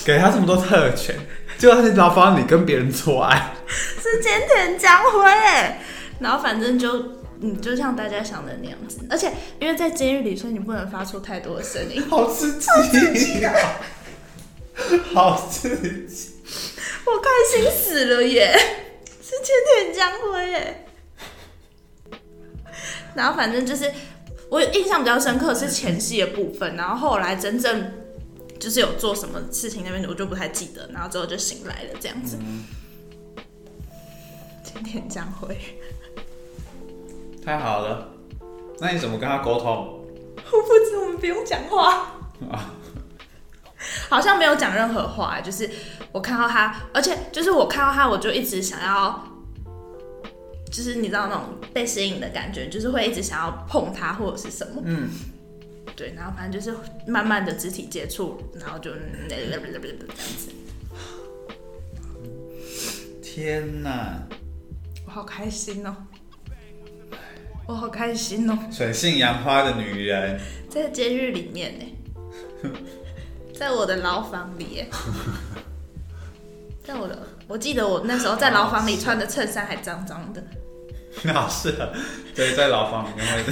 [0.04, 1.14] 给他这么多特权。
[1.60, 5.82] 就他在牢房里跟别人做爱，是菅田将晖哎，
[6.18, 6.90] 然后反正就
[7.42, 13.52] 嗯，就像大家想的那样子，而且因为在监狱里，所以你不能发出太多的声音，好刺激啊，
[15.12, 15.68] 好刺
[16.08, 16.30] 激，
[17.04, 18.58] 我开心死了耶，
[19.22, 20.86] 是菅田将晖耶，
[23.14, 23.92] 然后反正就是
[24.48, 27.99] 我印象比较深刻是前戏的部分，然后后来真正。
[28.60, 32.38] 就是有做什么事情那边我就不太记得，然后之后就醒来了这样子。
[34.62, 35.58] 今天将会
[37.44, 38.12] 太好了，
[38.78, 40.04] 那你怎么跟他沟通？
[40.52, 42.12] 我不知，我们不用讲话
[42.50, 42.74] 啊，
[44.08, 45.68] 好像没有讲任何话，就是
[46.12, 49.24] 我看到他，而且就是我看到他，我就一直想要，
[50.70, 55.08] 就是你知道那种被吸引的感觉，就是会一直想要碰他或者是什么，嗯。
[55.96, 56.76] 对，然后反正就是
[57.06, 60.50] 慢慢的肢体接触，然后就这样子。
[63.22, 64.22] 天哪！
[65.06, 65.96] 我好开心哦！
[67.66, 68.58] 我好开心哦！
[68.72, 72.70] 水性杨花的女人，在监狱里面呢，
[73.54, 74.84] 在我的牢房里，
[76.84, 80.42] 在我的，我记得我那时候在牢房里穿的衬衫还脏脏的。
[81.34, 81.88] 好 是啊，
[82.34, 83.42] 对，在牢房里面会，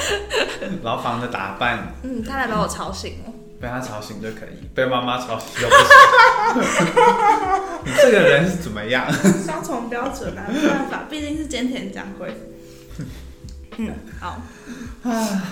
[0.84, 1.94] 牢房的打扮。
[2.02, 3.32] 嗯，他来把我吵醒了。
[3.58, 6.62] 被他吵醒就可以，被妈妈吵醒就不行。
[7.86, 9.10] 你这个人是怎么样？
[9.44, 12.34] 双重标准啊，没办法，毕竟是菅田将晖。
[13.78, 14.42] 嗯，好。
[15.02, 15.42] 啊，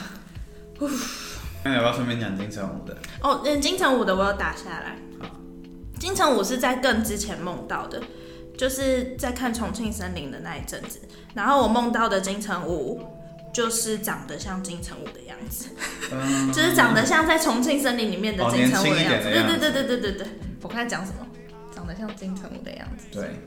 [1.64, 2.94] 那要不要顺便讲金城武的？
[3.22, 4.98] 哦，那金城武的我有打下来。
[5.98, 8.02] 金城武是在更之前梦到的。
[8.56, 11.00] 就是在看《重庆森林》的那一阵子，
[11.34, 13.02] 然后我梦到的金城武
[13.52, 15.68] 就是长得像金城武的样子，
[16.52, 19.30] 就是长得像在《重庆森林》里面的金城武的样子。
[19.30, 20.26] 对对对对对对对，
[20.62, 21.26] 我刚才讲什么？
[21.74, 23.06] 长得像金城武的样子。
[23.12, 23.40] 对，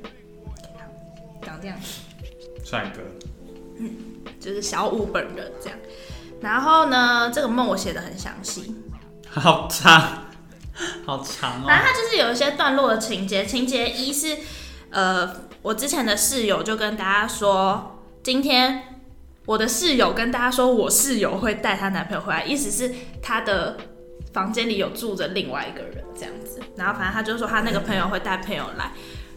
[1.42, 1.78] 长这样。
[2.64, 3.02] 帅哥。
[3.80, 3.96] 嗯，
[4.40, 5.80] 就是小五本人这样。
[6.42, 8.76] 然后呢，这个梦我写的很详细。
[9.30, 10.26] 好长，
[11.06, 11.66] 好长哦。
[11.66, 14.38] 反正它就是有一些段落的情节，情节一是。
[14.92, 15.30] 呃，
[15.62, 19.02] 我之前的室友就跟大家说，今天
[19.46, 23.78] 我的室友跟大家说，我室友会带她男朋友回来，意思是她的
[24.34, 26.60] 房间里有住着另外一个人这样子。
[26.76, 28.92] 然后反正她就说她那个朋友会带朋友来，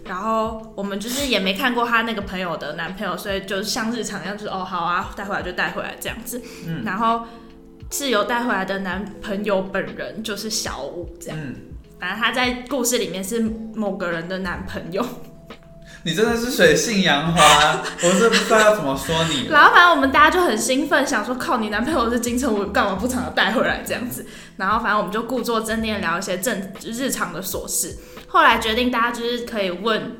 [0.04, 6.40] 然后我们就是也没看过她那个朋友的男朋友，所以就像日常一样，就是哦好啊，带回来就带回来这样子。
[6.66, 6.84] 嗯。
[6.84, 7.26] 然后
[7.90, 11.38] 室友带回来的男朋友本人就是小五这样。
[11.40, 11.54] 嗯。
[11.98, 13.40] 反正他在故事里面是
[13.74, 15.04] 某个人的男朋友。
[16.02, 19.48] 你真的是水性杨花， 我是不知道要怎么说你。
[19.48, 24.24] 然后反正我们大家就很兴奋，想说靠，你男朋友是金城武，干嘛不常的带回来这样子？
[24.56, 27.98] 然后反正我们就故作镇定聊一些正日常的琐事。
[28.28, 30.16] 后来决定大家就是可以问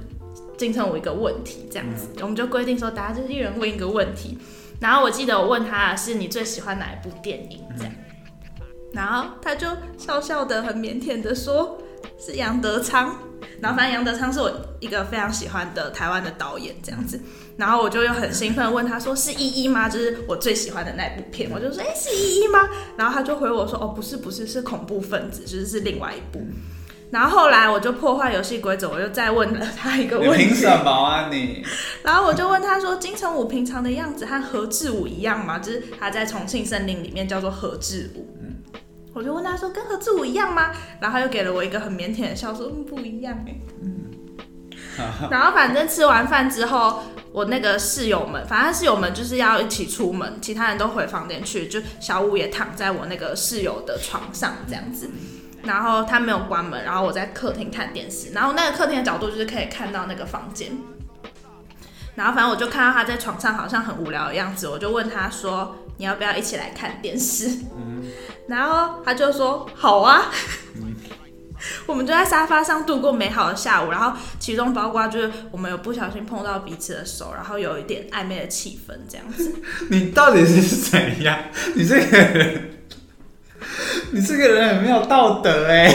[0.59, 4.39] 金城武一个问题，这样子，我们就规定说大家就是一人问一个问题。
[4.81, 7.93] 然后我记得我问他的是你最喜欢哪一部电影这样，
[8.93, 9.67] 然后他就
[9.97, 11.79] 笑笑的很腼腆的说
[12.19, 13.17] 是杨德昌。
[13.61, 14.51] 然后反正杨德昌是我
[14.81, 17.21] 一个非常喜欢的台湾的导演这样子，
[17.57, 19.89] 然后我就又很兴奋问他说是一一吗？
[19.89, 22.69] 就是我最喜欢的那部片，我就说哎是一一吗？
[22.97, 26.43] 然后他就回我说哦不是不是是恐怖分子，就是是另外一部。
[27.11, 31.61] 然后后来我就破坏游戏规则，我又再问了他一个问题，凭什么啊你？
[32.05, 35.59] 然后我就问他说金城武平常的样子和何志武一样吗？
[35.59, 38.29] 就是他在重庆森林里面叫做何志武。
[39.13, 40.71] 我就问他说：“跟何志武一样吗？”
[41.01, 43.55] 然后他又给了我一个很腼腆的笑，说：“嗯，不一样哎。”
[45.31, 55.09] 然后反正吃完饭之后，我那个室友们，反正室友们就是要一起出门，其他人都回房间去，就小五也躺在我那个室友的床上这样子。
[55.63, 60.73] 然后他没有关门，然后我在客厅看电视，然后那个客厅的角度就是可以看到那个房间。
[62.15, 67.49] 然后反正我就看到他在床上好像很无聊的样子，我就问他说：“你要不要一起来看电视？”
[68.51, 70.31] 然后他就说好啊，
[71.87, 79.53] 我们就在沙发上度过美好的下午，然后其中包括就是我们有不小心碰到彼此的手，然后有一点暧昧的气氛这样子。
[79.89, 81.39] 你到底是怎样？
[81.77, 82.71] 你这个人，
[84.11, 85.95] 你这个人很没有道德哎！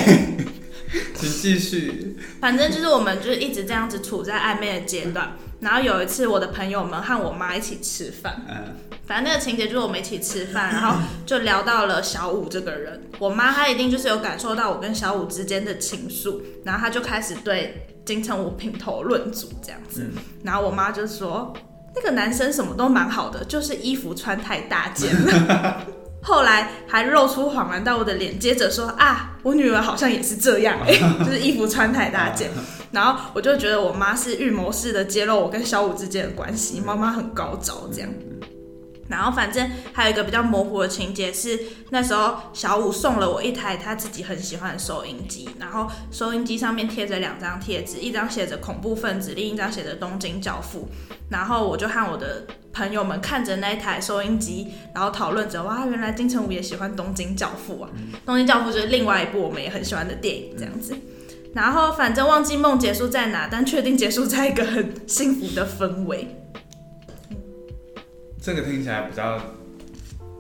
[1.14, 2.18] 请继续。
[2.40, 5.36] 反正就是我们就是一直这样子处在暧昧的阶段。
[5.66, 8.76] 然后有一次，我的朋友们和我妈一起吃饭，嗯，
[9.08, 13.02] 反正那个情节就是我们一起吃饭，然后就聊到了小五这个人。
[13.18, 20.08] 我妈她一定就是有感受到我跟小五之间的情愫，然后她就开始对金城武评头论足这样子。
[20.44, 21.52] 然后我妈就说，
[21.96, 25.82] 那个男生什么都蛮好的，就是衣服穿太大件了。
[26.22, 30.94] 后来还露出恍然大悟的脸，接着说啊，我女儿好像也是这样，哎，
[31.26, 32.52] 就是衣服穿太大件。
[32.96, 38.10] 然后我就觉得我妈是预谋式的揭露我跟小五之间的关系，妈妈很高招这样。
[39.08, 41.60] 然后反正还有一个比较模糊的情节是，
[41.92, 50.88] 那时候小五送了我一台他自己很喜欢的收音机，然后收音机上面贴着两张贴纸，一张写着恐怖分子，另一张写着东京教父。
[51.30, 57.90] 然后我就和我的朋友们看着那一台收音机，然后讨论着哇，原来金城武也喜欢东京教父啊！
[58.26, 60.96] 东京教父就是另外一部我们也很喜欢的电影，这样子。
[61.56, 66.28] 然后反正忘记梦结束在哪，但确定结束在一个很幸福的氛围。
[68.42, 69.40] 这个听起来比较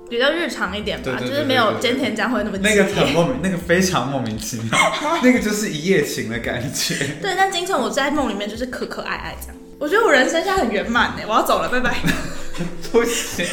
[0.09, 4.77] 比较日常一点吧，就是没有菅田将晖那么那个很莫名，那个非常莫名其妙，
[5.23, 6.95] 那个就是一夜情的感觉。
[7.21, 11.95] 对，但金城我在梦里面就是可可爱爱这样，我觉得我人生现在很圆满呢，我要走了，拜拜。
[12.91, 13.45] 不行，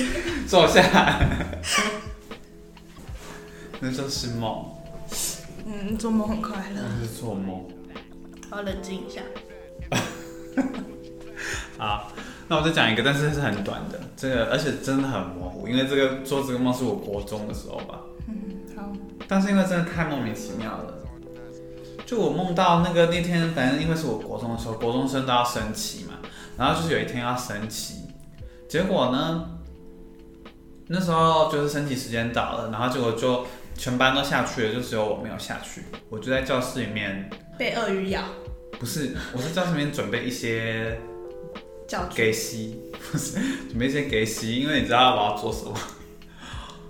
[0.49, 1.21] 坐下。
[3.79, 4.72] 那就是梦。
[5.73, 6.83] 嗯，做梦很快乐。
[6.83, 7.65] 那是做梦。
[8.51, 9.23] 我要冷静一下。
[11.79, 12.13] 好。
[12.49, 18.01] 那我再讲一个，但是是很短的，这个而且真的很模糊，因为这个做这个梦是我国中的时候吧。
[18.29, 18.35] 嗯，
[18.77, 18.93] 好。
[19.27, 20.93] 但是因为真的太莫名其妙了，
[22.05, 26.19] 就我梦到那个那天，反正因为是我国中的时候，国中生都要升旗嘛，
[26.59, 27.95] 然后就是有一天要升旗，
[28.69, 29.49] 结果呢，
[30.89, 33.47] 那时候就是升旗时间到了，然后结果就
[33.77, 37.29] 全班都下去了，就只有我没有下去，我就在教室里面
[37.59, 38.23] 被鳄鱼咬。
[38.79, 40.99] 不是，我在教室里面准备一些。
[42.15, 42.81] 给息
[43.13, 43.33] 不是
[43.69, 45.75] 准备一些给息，因为你知道我要做什么。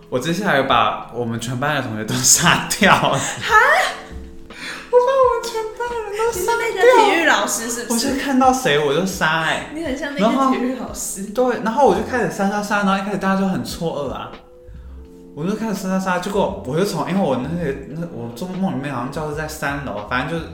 [0.09, 2.95] 我接下来把我们全班的同学都杀掉。
[2.95, 3.17] 哈！
[3.19, 7.05] 我把我们全班的人都杀掉。
[7.05, 8.11] 体育老师是不是？
[8.11, 9.71] 我就看到谁我就杀哎。
[9.75, 11.25] 你很像那个体育老师。
[11.25, 14.31] 对，然后我就开始杀杀杀，然后一开始大家就很错愕啊。
[15.35, 20.51] 我就开始杀杀杀，结果我就从因为我那个那我做梦里面好像教室在三楼，反正就是。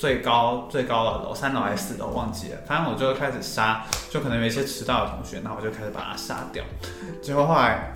[0.00, 2.56] 最高最高的楼，三楼还是四楼，忘记了。
[2.66, 6.64] 反正我就开始杀，就可能有一些迟到的同学，那我就开始把他杀掉。
[7.20, 7.92] 结果后来，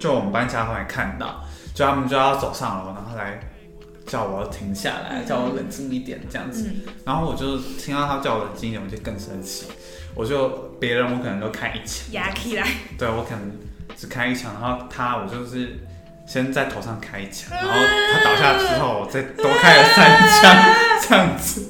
[0.00, 3.38] 就我们班其他同学看到，就他们就要走上楼，然后来
[4.04, 6.68] 叫我停下来，叫我冷静一点这样子。
[7.04, 9.68] 然后我就听到他叫我冷静一点，我就更生气。
[10.12, 10.48] 我就
[10.80, 12.66] 别人我可能都开一枪，压起来。
[12.98, 13.52] 对我可能
[13.96, 15.78] 只开一枪，然后他我就是。
[16.28, 17.70] 先在头上开一枪，然后
[18.12, 20.56] 他倒下之后，我再多开了三枪，
[21.08, 21.62] 这样子。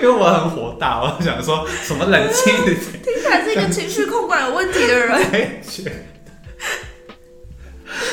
[0.00, 2.54] 因为我很火大，我想说什么冷静。
[3.02, 5.20] 听起来是一个情绪控管有问题的人。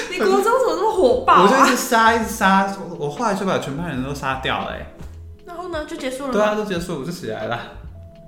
[0.10, 1.44] 你国中怎么这么火爆啊？
[1.44, 4.76] 我就一直杀，一直杀，我后来就把全班人都杀掉了。
[5.45, 6.34] 然后呢，就结束了。
[6.34, 7.60] 对啊，就结束，我就起来了。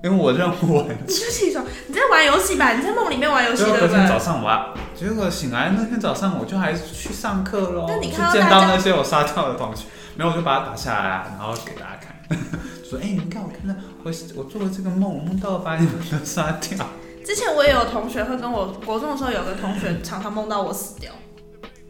[0.03, 2.73] 因为我任务很你就起床，你在玩游戏吧？
[2.73, 3.87] 你在梦里面玩游戏对不对？
[3.87, 7.85] 隔天早上玩，结果醒来那天早上我就还是去上课喽。
[7.87, 12.37] 那你看见到那些我杀掉的同学，没有我就把它打下来，然后给大家看，
[12.87, 16.85] 说，哎、你们看我看到我我做了这个梦，我梦到了把你们都杀掉。
[17.25, 21.11] 之前我也有同学会跟我，国中的时候有个同学常常梦到我死掉。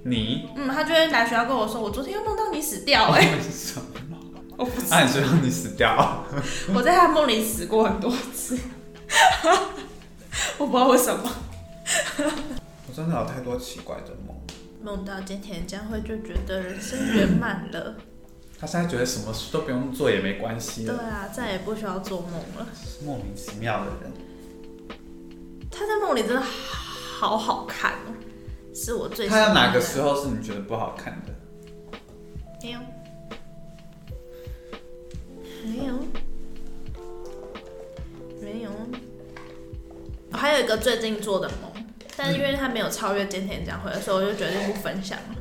[0.03, 3.37] 你嗯，他就会来学校跟我说，我昨天又梦到你死掉哎？
[4.57, 6.23] 我不知那你说让你死掉？
[6.73, 8.57] 我在他梦里死过很多次，
[10.57, 11.31] 我不知道为什么。
[12.87, 14.35] 我真的有太多奇怪的梦。
[14.81, 17.95] 梦到今天将会就觉得人生圆满了，
[18.59, 22.67] 他现在觉得什么事都不用做也没关系了，对啊，再也不需要做梦了。
[23.03, 24.11] 莫名其妙的人。
[25.69, 28.13] 他在梦里真的好好看哦，
[28.73, 29.59] 是我最喜他欢的。
[29.61, 31.33] 要哪个时候是你觉得不好看的？
[32.63, 32.79] 没有，
[35.67, 35.93] 没有，
[38.41, 38.69] 没有。
[40.31, 41.85] 我还有一个最近做的梦，
[42.15, 45.35] 但是因为他没有超越菅田将会，所以我就决定不分享了。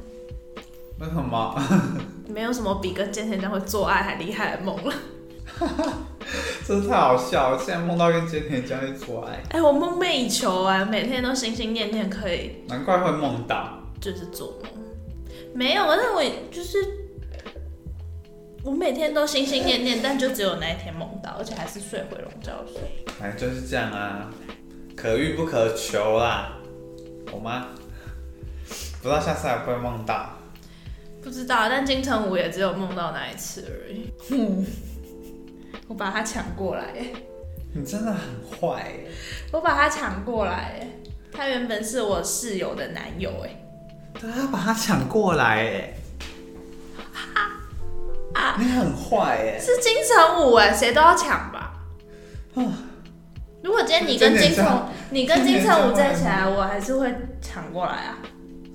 [0.99, 1.55] 为什么？
[2.29, 4.95] 没有什么比跟菅田将晖做爱还厉害的梦了。
[6.67, 7.59] 真是太好笑了！
[7.59, 13.79] 现在梦到跟菅田将晖做爱，哎、我梦寐以求啊，每天都心心念念可以难怪会梦到。
[14.01, 14.73] 就是做梦。
[15.55, 16.79] 没有，但是我就是
[18.67, 23.07] 我每天都心心念念，但就只有那一天梦到，而且还是睡回笼觉睡。
[23.17, 24.29] 反正就是这样啊，
[24.97, 26.59] 可遇不可求啦，
[27.25, 27.69] 懂吗？
[29.01, 30.37] 不知道下次还会不会梦到。
[31.23, 34.13] 不知道，但金城武也只有梦到那一次而已。
[35.87, 36.93] 我把他抢过来，
[37.73, 38.21] 你真的很
[38.51, 39.07] 坏耶！
[39.53, 40.89] 我把他抢过来。
[41.31, 43.65] 他原本是我室友的男友哎，
[44.21, 45.95] 对啊，把他抢过来耶！
[48.59, 49.61] 你很坏耶！
[49.61, 51.73] 是金城武哎，谁都要抢吧。
[53.63, 58.19] 如果今天你跟金城你跟金城武在一起来，我还是会抢过来啊。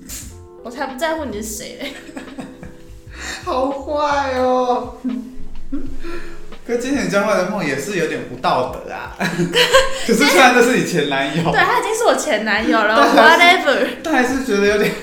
[0.63, 1.93] 我才不在乎你是谁嘞。
[3.45, 4.97] 好坏哦！
[6.65, 9.15] 跟金钱交换的梦也是有点不道德啊。
[10.05, 13.87] 可是虽然这是你前男友对，，他已经是我前男友了，whatever。
[14.03, 14.93] 但还是觉得有点。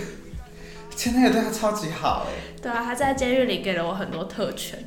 [0.94, 4.78] 前男友对他超级好哎，对啊，他在监狱里给了我很多特权。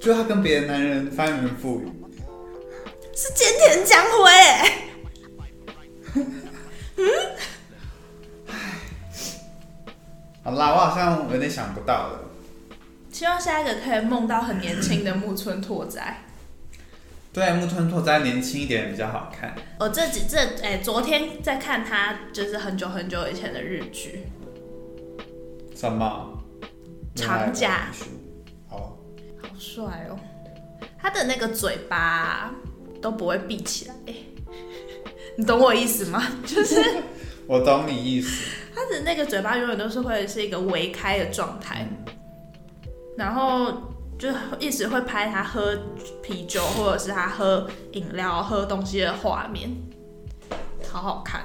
[0.00, 1.90] 就他跟别的男人翻云覆雨。
[3.16, 4.72] 是菅田将晖
[6.96, 7.10] 嗯。
[10.44, 12.20] 好啦，我好像有点想不到了。
[13.10, 16.24] 希望下一个可以梦到很年轻的木村拓哉。
[17.32, 19.54] 对，木村拓哉年轻一点比较好看。
[19.80, 24.26] 我这几这哎、昨天在看他就是很久很久以前的日剧，
[25.74, 26.37] 什么？
[27.26, 27.88] 长假
[28.68, 28.98] 好，
[29.42, 30.18] 好帅哦！
[30.98, 32.54] 他的那个嘴巴啊、
[33.00, 33.94] 都不会闭起来，
[35.36, 36.22] 你懂我意思吗？
[36.46, 36.80] 就是
[37.46, 38.50] 我懂你意思。
[38.74, 41.88] 他的那个嘴巴永远都是会是一个微开的状态，
[43.16, 43.72] 然后
[44.18, 44.28] 就
[44.60, 45.76] 一直会拍他喝
[46.22, 49.70] 啤酒或者是他喝饮料、喝东西的画面，
[50.88, 51.42] 好好看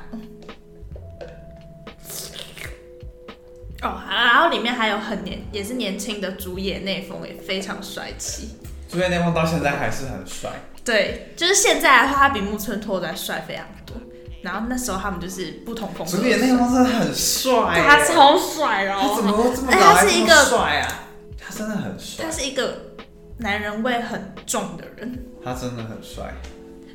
[3.84, 3.89] 哦。
[3.89, 8.57] 哦，然后里面还有很年也是年轻的主演内丰，也非常帅气。
[8.89, 10.49] 竹野内丰到现在还是很帅。
[10.84, 13.95] 对，就是现在的话，他比木村拓哉帅非常多。
[14.41, 16.19] 然后那时候他们就是不同风格的帅。
[16.19, 18.99] 竹野内丰真的很帅耶，他超帅哦！
[19.01, 20.99] 他怎么会这么哎老还这么他是一个帅啊？
[21.39, 22.91] 他真的很帅他，是一个
[23.38, 25.26] 男人味很重的人。
[25.41, 26.34] 他真的很帅。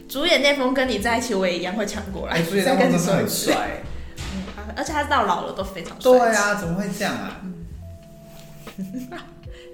[0.07, 2.35] 主演那封跟你在一起，我也一样会抢过来。
[2.35, 3.29] 哎，竹野再跟你内丰真的很。
[3.29, 3.83] 帅。
[4.79, 6.13] 嗯，而且他到老了都非常帅。
[6.13, 7.41] 对，啊，怎么会这样啊？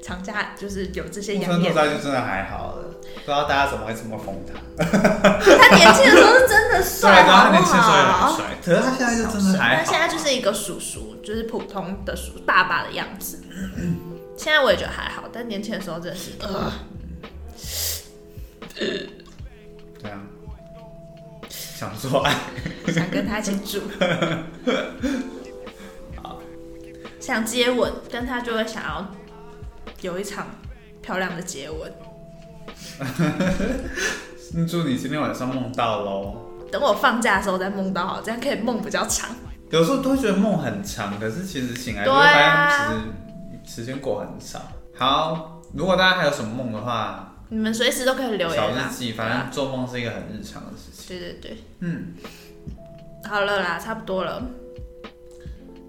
[0.02, 1.74] 长假就是有这些养眼。
[1.74, 4.54] 哉就真的还好了，不知道大家怎么会这么疯他。
[4.84, 8.36] 他年轻的时候是真的，帅，好不年轻的时候也好很？
[8.36, 9.84] 帅，可是他现在就真的还好。
[9.84, 13.42] 他现在就是一个叔叔，就是普通的叔爸爸的样子。
[14.36, 16.72] 现在我也觉得还好，但年轻的时候真的是，呃，
[20.02, 20.20] 对啊，
[21.74, 22.32] 想做爱。
[22.88, 23.82] 想跟他一起住。
[27.18, 29.06] 想接吻，跟他就会想要
[30.02, 30.46] 有一场
[31.02, 31.92] 漂亮的接吻。
[34.56, 36.36] 嗯祝你今天晚上梦到喽。
[36.70, 39.30] 等我放假的时候再梦到好，这样可以梦比较长。
[39.70, 42.98] 有时候都会觉得梦很长，可是其实醒来就对会发啊现，
[43.64, 44.60] 其实时间过很少。
[44.96, 48.62] 好，如果大家还有什么梦的话，你们随时都可以留言啦。
[48.62, 51.18] 小日记，反正做梦是一个很日常的事情。
[51.18, 52.14] 对对对，嗯，
[53.28, 54.42] 好了啦，差不多了。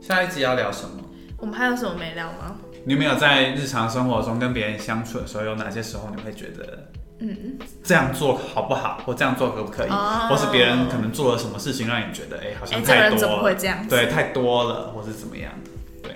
[0.02, 1.04] 下一集要聊什么？
[1.38, 2.58] 我们还有什么没聊吗？
[2.86, 13.90] 你有没有在日常生活中跟别人相处的时候，有哪些时候你会觉得嗯，这样做好不好，或这样做可不可以，哦或是别人可能做了什么事情让你觉得，哎、好哎、像这个太多了，人怎么会这样子？
[13.90, 15.72] 对，太多了，或是怎么样的？
[16.04, 16.16] 对，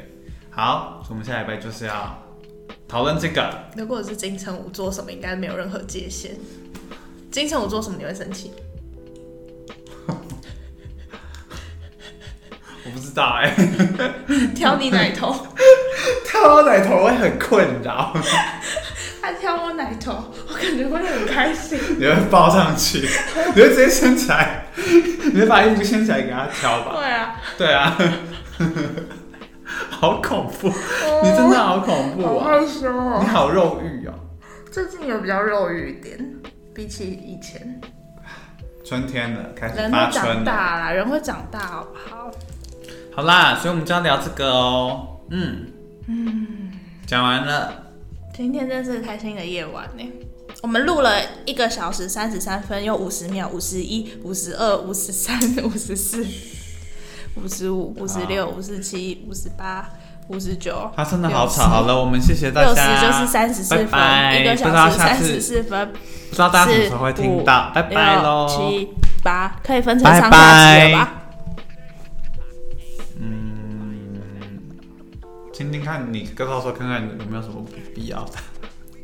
[0.52, 2.22] 好，我们下礼拜就是要
[2.90, 3.48] 讨论这个。
[3.78, 6.32] 如果是金城武做什么，应该没有任何界限。
[7.32, 8.52] 金城武做什么你会生气？
[12.86, 13.53] 我不知道哎、
[14.56, 15.36] 挑你奶头，
[16.26, 18.11] 挑我奶头会很困扰，
[19.22, 21.78] 他挑我奶头，我感觉会很开心。
[21.99, 23.07] 你会抱上去，
[23.53, 24.66] 你会直接掀起来，
[25.32, 26.95] 你会把衣服掀起来给他挑吧？
[26.98, 27.95] 对啊，对啊，
[29.99, 30.69] 好恐怖，
[31.21, 32.47] 你真的好恐怖好啊！
[32.47, 33.19] 害羞哦。
[33.21, 34.13] 你好肉欲哦。
[34.71, 36.35] 最近有比较肉欲一点，
[36.73, 37.81] 比起以前。
[38.85, 40.45] 春天了，开始人会长。
[40.45, 42.31] 大啦，人会长大，好不好？
[43.13, 45.19] 好啦，所以我们就要聊这个哦。
[45.31, 45.67] 嗯
[46.07, 46.71] 嗯，
[47.05, 47.84] 讲完了。
[48.34, 50.09] 今天真是个开心的夜晚呢。
[50.61, 56.26] 我们录了一个小时三十三分又五十秒，五十一、五十二、五十三、五十四、
[57.44, 59.90] 五十五、五十六、五十七、五十八、
[60.28, 60.91] 五十九。
[60.95, 61.64] 他真的好吵。
[61.64, 62.76] 好了，我们谢谢大家六。
[62.76, 65.91] 十就是三十四分，拜拜一个小时三十四分，
[66.30, 68.48] 不知道大家什么时候会听到，拜拜六喽。
[68.48, 68.90] 七
[69.24, 71.14] 八，可以分成拜上下集了吧？
[75.53, 78.32] 听听看，你到时候看看有没有什么不必要的。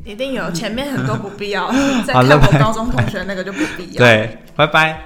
[0.06, 1.70] 一定有，前面很多不必要。
[2.06, 3.98] 再好了看我高中同学那个就不必要。
[3.98, 5.02] 对，拜拜，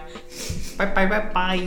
[0.77, 1.59] 拜拜拜拜。